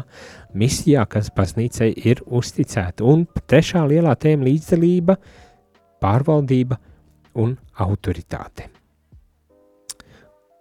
[0.58, 3.06] misijā, kas baznīcai ir uzticēta.
[3.06, 5.18] Un trešā lielā tēma- līdzdalība,
[6.02, 6.78] pārvaldība
[7.36, 8.70] un autoritāte.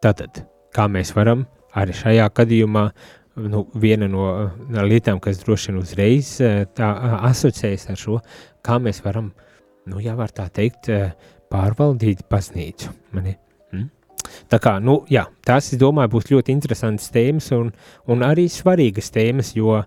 [0.02, 0.44] Tātad,
[0.74, 2.90] kā mēs varam arī šajā gadījumā,
[3.36, 4.26] nu, viena no
[4.68, 6.90] lietām, kas droši vien uzreiz eh, tā
[7.30, 8.18] asociējas ar šo,
[8.62, 9.32] kā mēs varam,
[9.86, 10.90] nu, var tā teikt,
[11.50, 12.92] pārvaldīt baznīcu.
[13.12, 13.32] Mani?
[13.32, 13.43] Mm?
[14.50, 17.70] Tā kā, nu, jā, tās, es domāju, būs ļoti interesantas tēmas un,
[18.10, 19.84] un arī svarīgas tēmas, jo uh,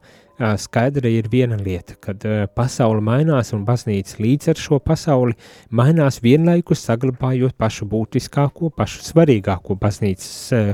[0.61, 5.38] skaidra ir viena lieta, kad uh, pasaule mainās un baznīca līdz ar šo pasauli
[5.69, 10.71] mainās vienlaikus saglabājot pašu būtiskāko, pašu svarīgāko baznīcas, uh,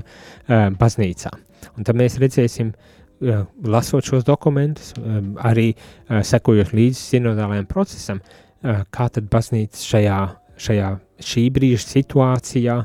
[0.48, 1.34] uh, baznīcā.
[1.78, 8.20] Un tad mēs redzēsim, uh, lasot šos dokumentus, uh, arī uh, sekojot līdzi sinodālajiem procesam,
[8.20, 10.22] uh, kā tad baznīca šajā,
[10.64, 10.94] šajā
[11.24, 12.78] šī brīža situācijā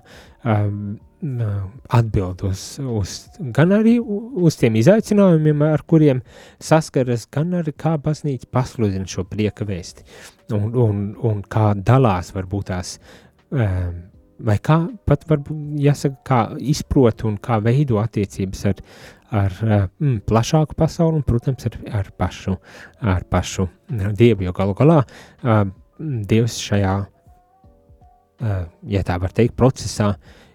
[0.45, 0.99] um,
[1.89, 3.15] atbild uz, uz,
[3.55, 6.21] gan arī uz tiem izaicinājumiem, ar kuriem
[6.63, 10.07] saskaras, gan arī kā baznīca pasludina šo prieka vēsti,
[10.55, 12.95] un, un, un kā dalās varbūt tās,
[13.51, 14.79] vai kā
[15.09, 18.87] pat varbūt jāsaka, kā izprot un kā veido attiecības ar,
[19.35, 22.55] ar mm, plašāku pasauli un, protams, ar, ar, pašu,
[23.03, 25.03] ar pašu Dievu, jo galu galā
[25.99, 26.95] Dievs šajā,
[28.39, 30.13] ja tā var teikt, procesā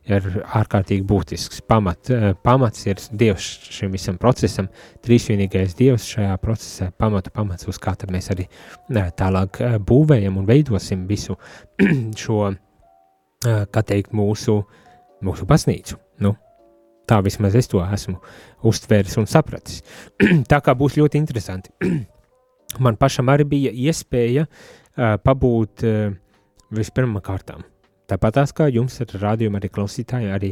[0.10, 1.62] ir ārkārtīgi būtisks.
[1.68, 4.68] Pamat, eh, pamats ir Dievs šim visam procesam,
[5.06, 10.38] trīsvienīgais Dievs šajā procesā, pamatu pamats, uz kā tad mēs arī eh, tālāk eh, būvējam
[10.38, 11.38] un veidosim visu
[12.24, 12.54] šo,
[13.44, 14.62] kā teikt, mūsu,
[15.24, 15.98] mūsu baznīcu.
[16.24, 16.38] Nu,
[17.08, 18.16] tā vismaz es to esmu
[18.64, 19.82] uztvēris un sapratis.
[20.52, 21.74] tā kā būs ļoti interesanti.
[22.84, 26.16] Man pašam arī bija iespēja uh, pabūt uh,
[26.74, 27.68] vispirmām kārtām
[28.14, 30.52] Tāpat tās kā jums ar rādījumu arī klausītāji, arī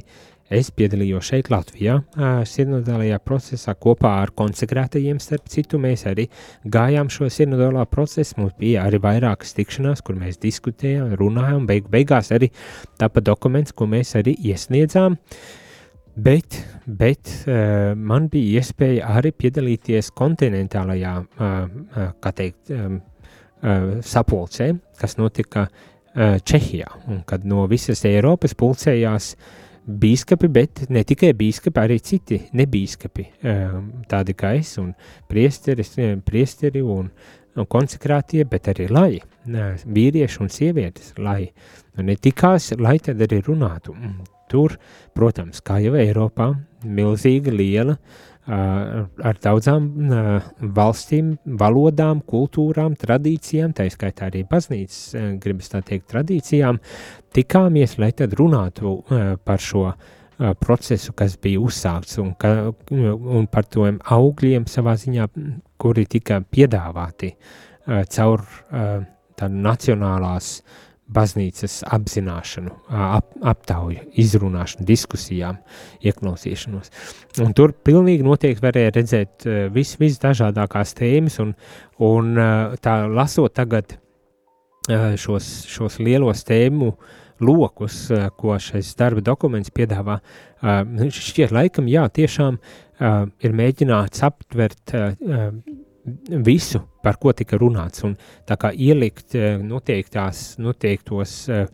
[0.51, 1.99] es piedalījos šeit Latvijā,
[2.49, 6.25] sinodālajā procesā kopā ar konsekrētajiem, starp citu, mēs arī
[6.73, 12.33] gājām šo sinodālā procesu, mums bija arī vairākas tikšanās, kur mēs diskutējām, runājām, beig beigās
[12.33, 12.49] arī
[12.97, 15.19] tāpat dokuments, ko mēs arī iesniedzām,
[16.17, 17.35] bet, bet
[18.01, 21.13] man bija iespēja arī piedalīties kontinentālajā,
[22.25, 22.73] kā teikt,
[24.01, 25.67] sapulcē, kas notika
[26.15, 29.35] Čehijā, un kad no visas Eiropas pulcējās
[29.87, 33.27] bīskapi, bet ne tikai bīskapi, arī citi nebīskapi,
[34.11, 34.91] tādi kā es un
[35.31, 35.85] priesteri,
[36.27, 37.07] priesteri un,
[37.71, 41.45] konsekrātie, bet arī lai, vīrieši un sievietes, lai
[41.97, 43.95] ne tikās, lai tad arī runātu.
[44.51, 44.75] Tur,
[45.15, 46.49] protams, kā jau Eiropā,
[46.83, 49.89] milzīga, liela uh, ar daudzām
[50.75, 55.13] valstīm, valodām, kultūrām, tradīcijām, tā izskaitā arī baznīcas,
[55.43, 56.81] gribas tā teikt, tradīcijām,
[57.35, 58.97] tikāmies, lai tad runātu
[59.45, 59.91] par šo
[60.59, 65.27] procesu, kas bija uzsākts un, ka, un par tiem augļiem savā ziņā,
[65.81, 67.35] kuri tika piedāvāti
[68.09, 68.47] caur
[69.37, 70.79] tādu nacionālās uh,
[71.11, 75.59] baznīcas apzināšanu, ap, aptauju, izrunāšanu, diskusijām,
[76.07, 76.91] ieklausīšanos.
[77.43, 81.55] Un tur pilnīgi noteikti varēja redzēt vis, visdažādākās tēmas, un,
[82.03, 82.31] un
[82.83, 83.97] tā lasot tagad
[84.89, 86.93] šos, šos lielos tēmu
[87.41, 88.05] lokus,
[88.37, 90.19] ko šis darba dokuments piedāvā,
[90.61, 92.59] šķiet laikam, jā, tiešām
[93.41, 94.93] ir mēģināts aptvert
[96.45, 98.15] visu, par ko tika runāts, un
[98.47, 101.67] tā kā ielikt eh, noteiktās, noteiktos eh,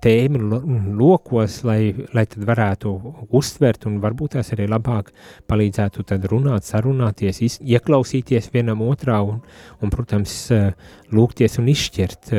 [0.00, 0.62] tēmu
[0.96, 2.92] lokos, lai, lai tad varētu
[3.36, 5.10] uztvert un varbūt tās arī labāk
[5.50, 9.42] palīdzētu tad runāt, sarunāties, iz, ieklausīties vienam otrā un,
[9.82, 10.72] un, protams, eh,
[11.12, 12.32] lūgties un izšķirt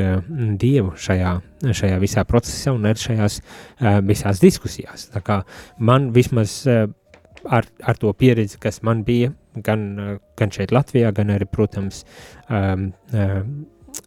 [0.58, 1.36] Dievu šajā,
[1.70, 3.40] šajā visā procesā un arī šajās
[4.10, 5.12] visās diskusijās.
[5.14, 5.44] Tā kā
[5.78, 6.64] man vismaz
[7.46, 9.86] ar, ar to pieredzi, kas man bija gan,
[10.40, 12.04] gan šeit Latvijā, gan arī, protams,
[12.50, 13.54] um, um,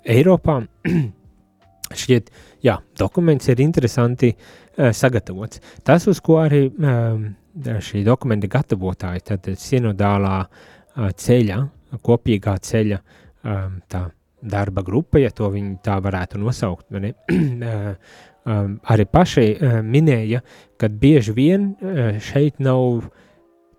[0.02, 0.60] Eiropā.
[2.00, 2.32] Šķiet,
[2.66, 5.62] jā, dokuments ir interesanti uh, sagatavots.
[5.86, 11.60] Tas, uz ko arī um, šī dokumenta gatavotāji, tad sinodālā uh, ceļa,
[12.02, 14.08] kopīgā ceļa um, tā
[14.46, 17.92] darba grupa, ja to viņi tā varētu nosaukt, ne, uh,
[18.50, 20.42] um, arī paši uh, minēja,
[20.80, 23.14] ka bieži vien uh, šeit nav uh,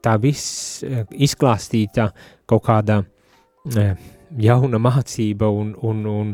[0.04, 2.10] tā viss eh, izklāstīta
[2.50, 3.02] kaut kāda
[3.76, 3.94] eh,
[4.38, 6.34] jauna mācība, un, un, un,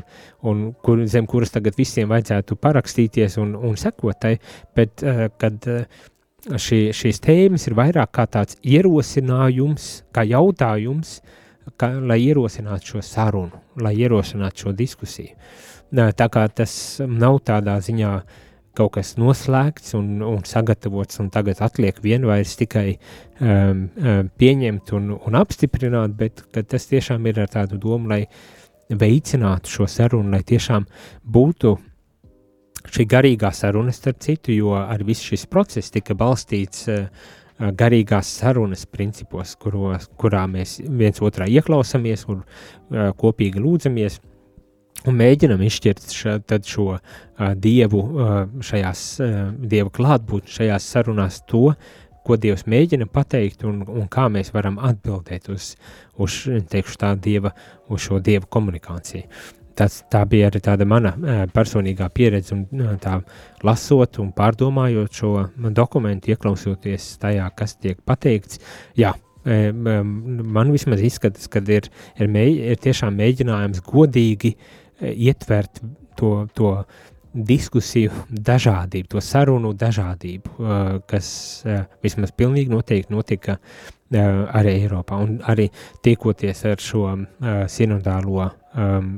[0.49, 4.36] un kur, zem kuras tagad visiem vajadzētu parakstīties un, un sekotai,
[4.76, 5.70] bet eh, kad
[6.49, 11.20] šī, šīs tēmas ir vairāk kā tāds ierosinājums, kā jautājums,
[11.80, 15.38] ka, lai ierosinātu šo sarunu, lai ierosinātu šo diskusiju.
[15.93, 16.74] Tā kā tas
[17.05, 18.43] nav tādā ziņā uh,
[18.78, 24.93] kaut kas noslēgts un, un sagatavots, un tagad atliek vien vairs tikai um, um, pieņemt
[24.97, 28.24] un, un apstiprināt, bet tas tiešām ir ar tādu domu, lai
[28.89, 30.88] veicinātu šo sarunu, lai tiešām
[31.36, 31.78] būtu
[32.93, 37.05] šī garīgā saruna starp citu, jo ar visu šis process tika balstīts uh,
[37.78, 44.19] garīgās sarunas principos, kuros, kurā mēs viens otrā ieklausāmies un uh, kopīgi lūdzamies,
[45.08, 46.38] un mēģinam izšķirt ša,
[46.68, 47.01] šo uh,
[47.60, 48.32] dievu, uh,
[48.64, 49.41] šajās uh,
[49.74, 51.74] dievu klātbūtni, šajās sarunās to,
[52.24, 55.74] ko Dievs mēģina pateikt un, un kā mēs varam atbildēt uz,
[56.24, 56.38] uz,
[56.72, 57.51] tā, dieva,
[57.91, 59.28] uz šo dievu komunikāciju.
[59.76, 61.12] Tas, tā bija arī tāda mana
[61.51, 63.18] personīgā pieredze, un tā
[63.66, 65.32] lasot un pārdomājot šo
[65.74, 68.62] dokumentu, ieklausoties tajā, kas tiek pateikts.
[68.99, 71.89] Jā, man vismaz izskatās, ka ir,
[72.20, 74.54] ir, mēģ, ir tiešām mēģinājums godīgi
[75.04, 75.82] ietvert
[76.18, 76.76] to, to
[77.34, 80.54] diskusiju dažādību, to sarunu dažādību,
[81.10, 81.28] kas
[82.04, 83.58] vismaz pilnīgi noteikti notika
[84.14, 85.18] arī Eiropā.
[85.18, 85.70] Un arī
[86.06, 87.08] tiekoties ar šo
[87.74, 89.16] sinodālo um,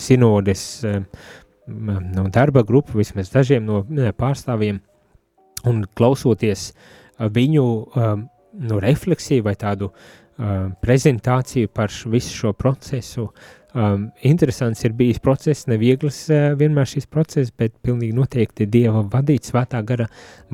[0.00, 1.04] sinodes um,
[2.16, 3.82] no darba grupu, vismaz dažiem no
[4.16, 4.80] pārstāvjiem,
[5.68, 6.70] un klausoties
[7.20, 8.24] viņu um,
[8.56, 9.92] no refleksiju vai tādu
[10.84, 13.30] prezentāciju par visu šo procesu,
[13.76, 19.50] Um, interesants ir bijis process, neviegls uh, vienmēr šis process, bet pilnīgi noteikti Dieva vadīts,
[19.52, 20.06] svētā gara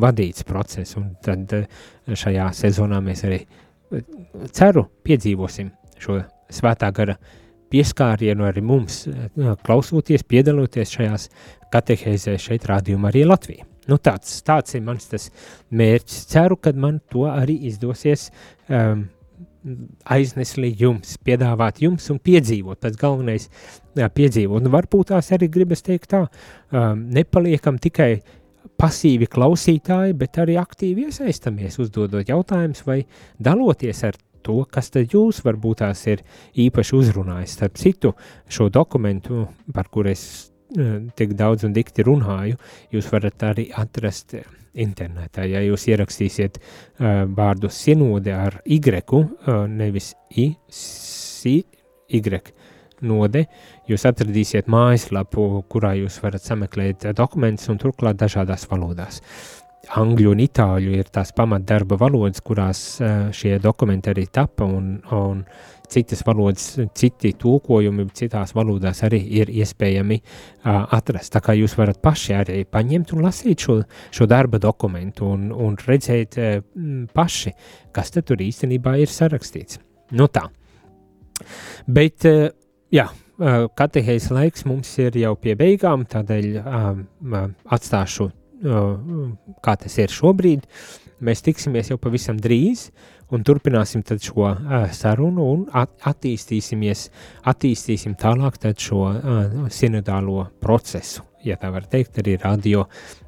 [0.02, 1.68] vadīts process, un tad uh,
[2.18, 4.02] šajā sezonā mēs arī uh,
[4.50, 5.70] ceru piedzīvosim
[6.02, 6.18] šo
[6.50, 7.14] svētā gara
[7.70, 11.28] pieskārienu arī mums, uh, klausoties, piedaloties šajās
[11.70, 13.68] katehēzēs šeit rādījumā arī Latvijā.
[13.86, 15.28] Nu tāds, tāds ir mans tas
[15.70, 16.26] mērķis.
[16.34, 18.32] Ceru, ka man to arī izdosies
[18.66, 19.06] um,
[20.10, 22.80] aiznesli jums, piedāvāt jums un piedzīvot.
[22.82, 23.48] Tas galvenais
[23.98, 24.62] jā, piedzīvot.
[24.62, 26.24] Un varbūt tās arī gribas teikt tā,
[26.72, 28.16] um, nepaliekam tikai
[28.78, 33.02] pasīvi klausītāji, bet arī aktīvi iesaistamies, uzdodot jautājumus vai
[33.38, 36.24] daloties ar to, kas tad jūs varbūt tās ir
[36.58, 37.58] īpaši uzrunājis.
[37.58, 38.16] Starp citu,
[38.50, 40.24] šo dokumentu, par kur es
[40.74, 42.58] uh, tik daudz un dikti runāju,
[42.94, 44.34] jūs varat arī atrast
[44.74, 45.44] internetā.
[45.48, 51.62] Ja jūs ierakstīsiet uh, vārdu sinode ar y, uh, nevis i, si,
[52.08, 52.22] y,
[53.02, 53.46] node,
[53.90, 59.20] jūs atradīsiet mājaslapu, kurā jūs varat sameklēt dokumentus un turklāt dažādās valodās.
[59.98, 65.42] Angļu un itāļu ir tās pamatdarba valodas, kurās uh, šie dokumenti arī tapa, un, un
[65.92, 66.66] citas valodas,
[66.98, 71.32] citi tulkojumi citās valodās arī ir iespējami uh, atrast.
[71.34, 73.78] Tā kā jūs varat paši arī paņemt un lasīt šo,
[74.14, 76.58] šo darba dokumentu un, un redzēt uh,
[77.14, 77.54] paši,
[77.92, 79.80] kas tur īstenībā ir sarakstīts.
[80.16, 80.48] Nu tā.
[81.86, 82.50] Bet, uh,
[82.92, 88.30] jā, uh, katehējas laiks mums ir jau pie beigām, tādēļ uh, atstāšu,
[88.62, 90.68] kā tas ir šobrīd.
[91.22, 92.88] Mēs tiksimies jau pavisam drīz,
[93.32, 97.08] un turpināsim šo uh, sarunu un at attīstīsimies,
[97.48, 102.86] attīstīsim tālāk šo uh, sinodālo procesu, ja tā var teikt, arī radio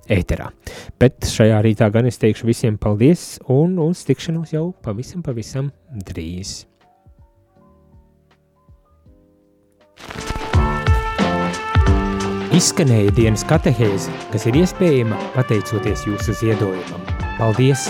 [0.09, 0.51] ēterā.
[0.99, 6.65] Bet šajā rītā gan es teikšu visiem paldies un uz tikšanos jau pavisam, pavisam drīz.
[12.55, 17.03] Izskanēja dienas katehēze, kas ir iespējama pateicoties jūsu ziedojumam.
[17.35, 17.89] Paldies!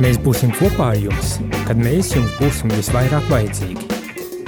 [0.00, 1.34] Mēs būsim kopā ar jums,
[1.68, 4.00] kad mēs jums būsim visvairāk vajadzīgi.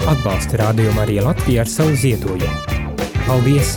[0.09, 2.78] Atbalsta rādījumu arī Latviju ar savu ziedojumu.
[3.26, 3.76] Paldies!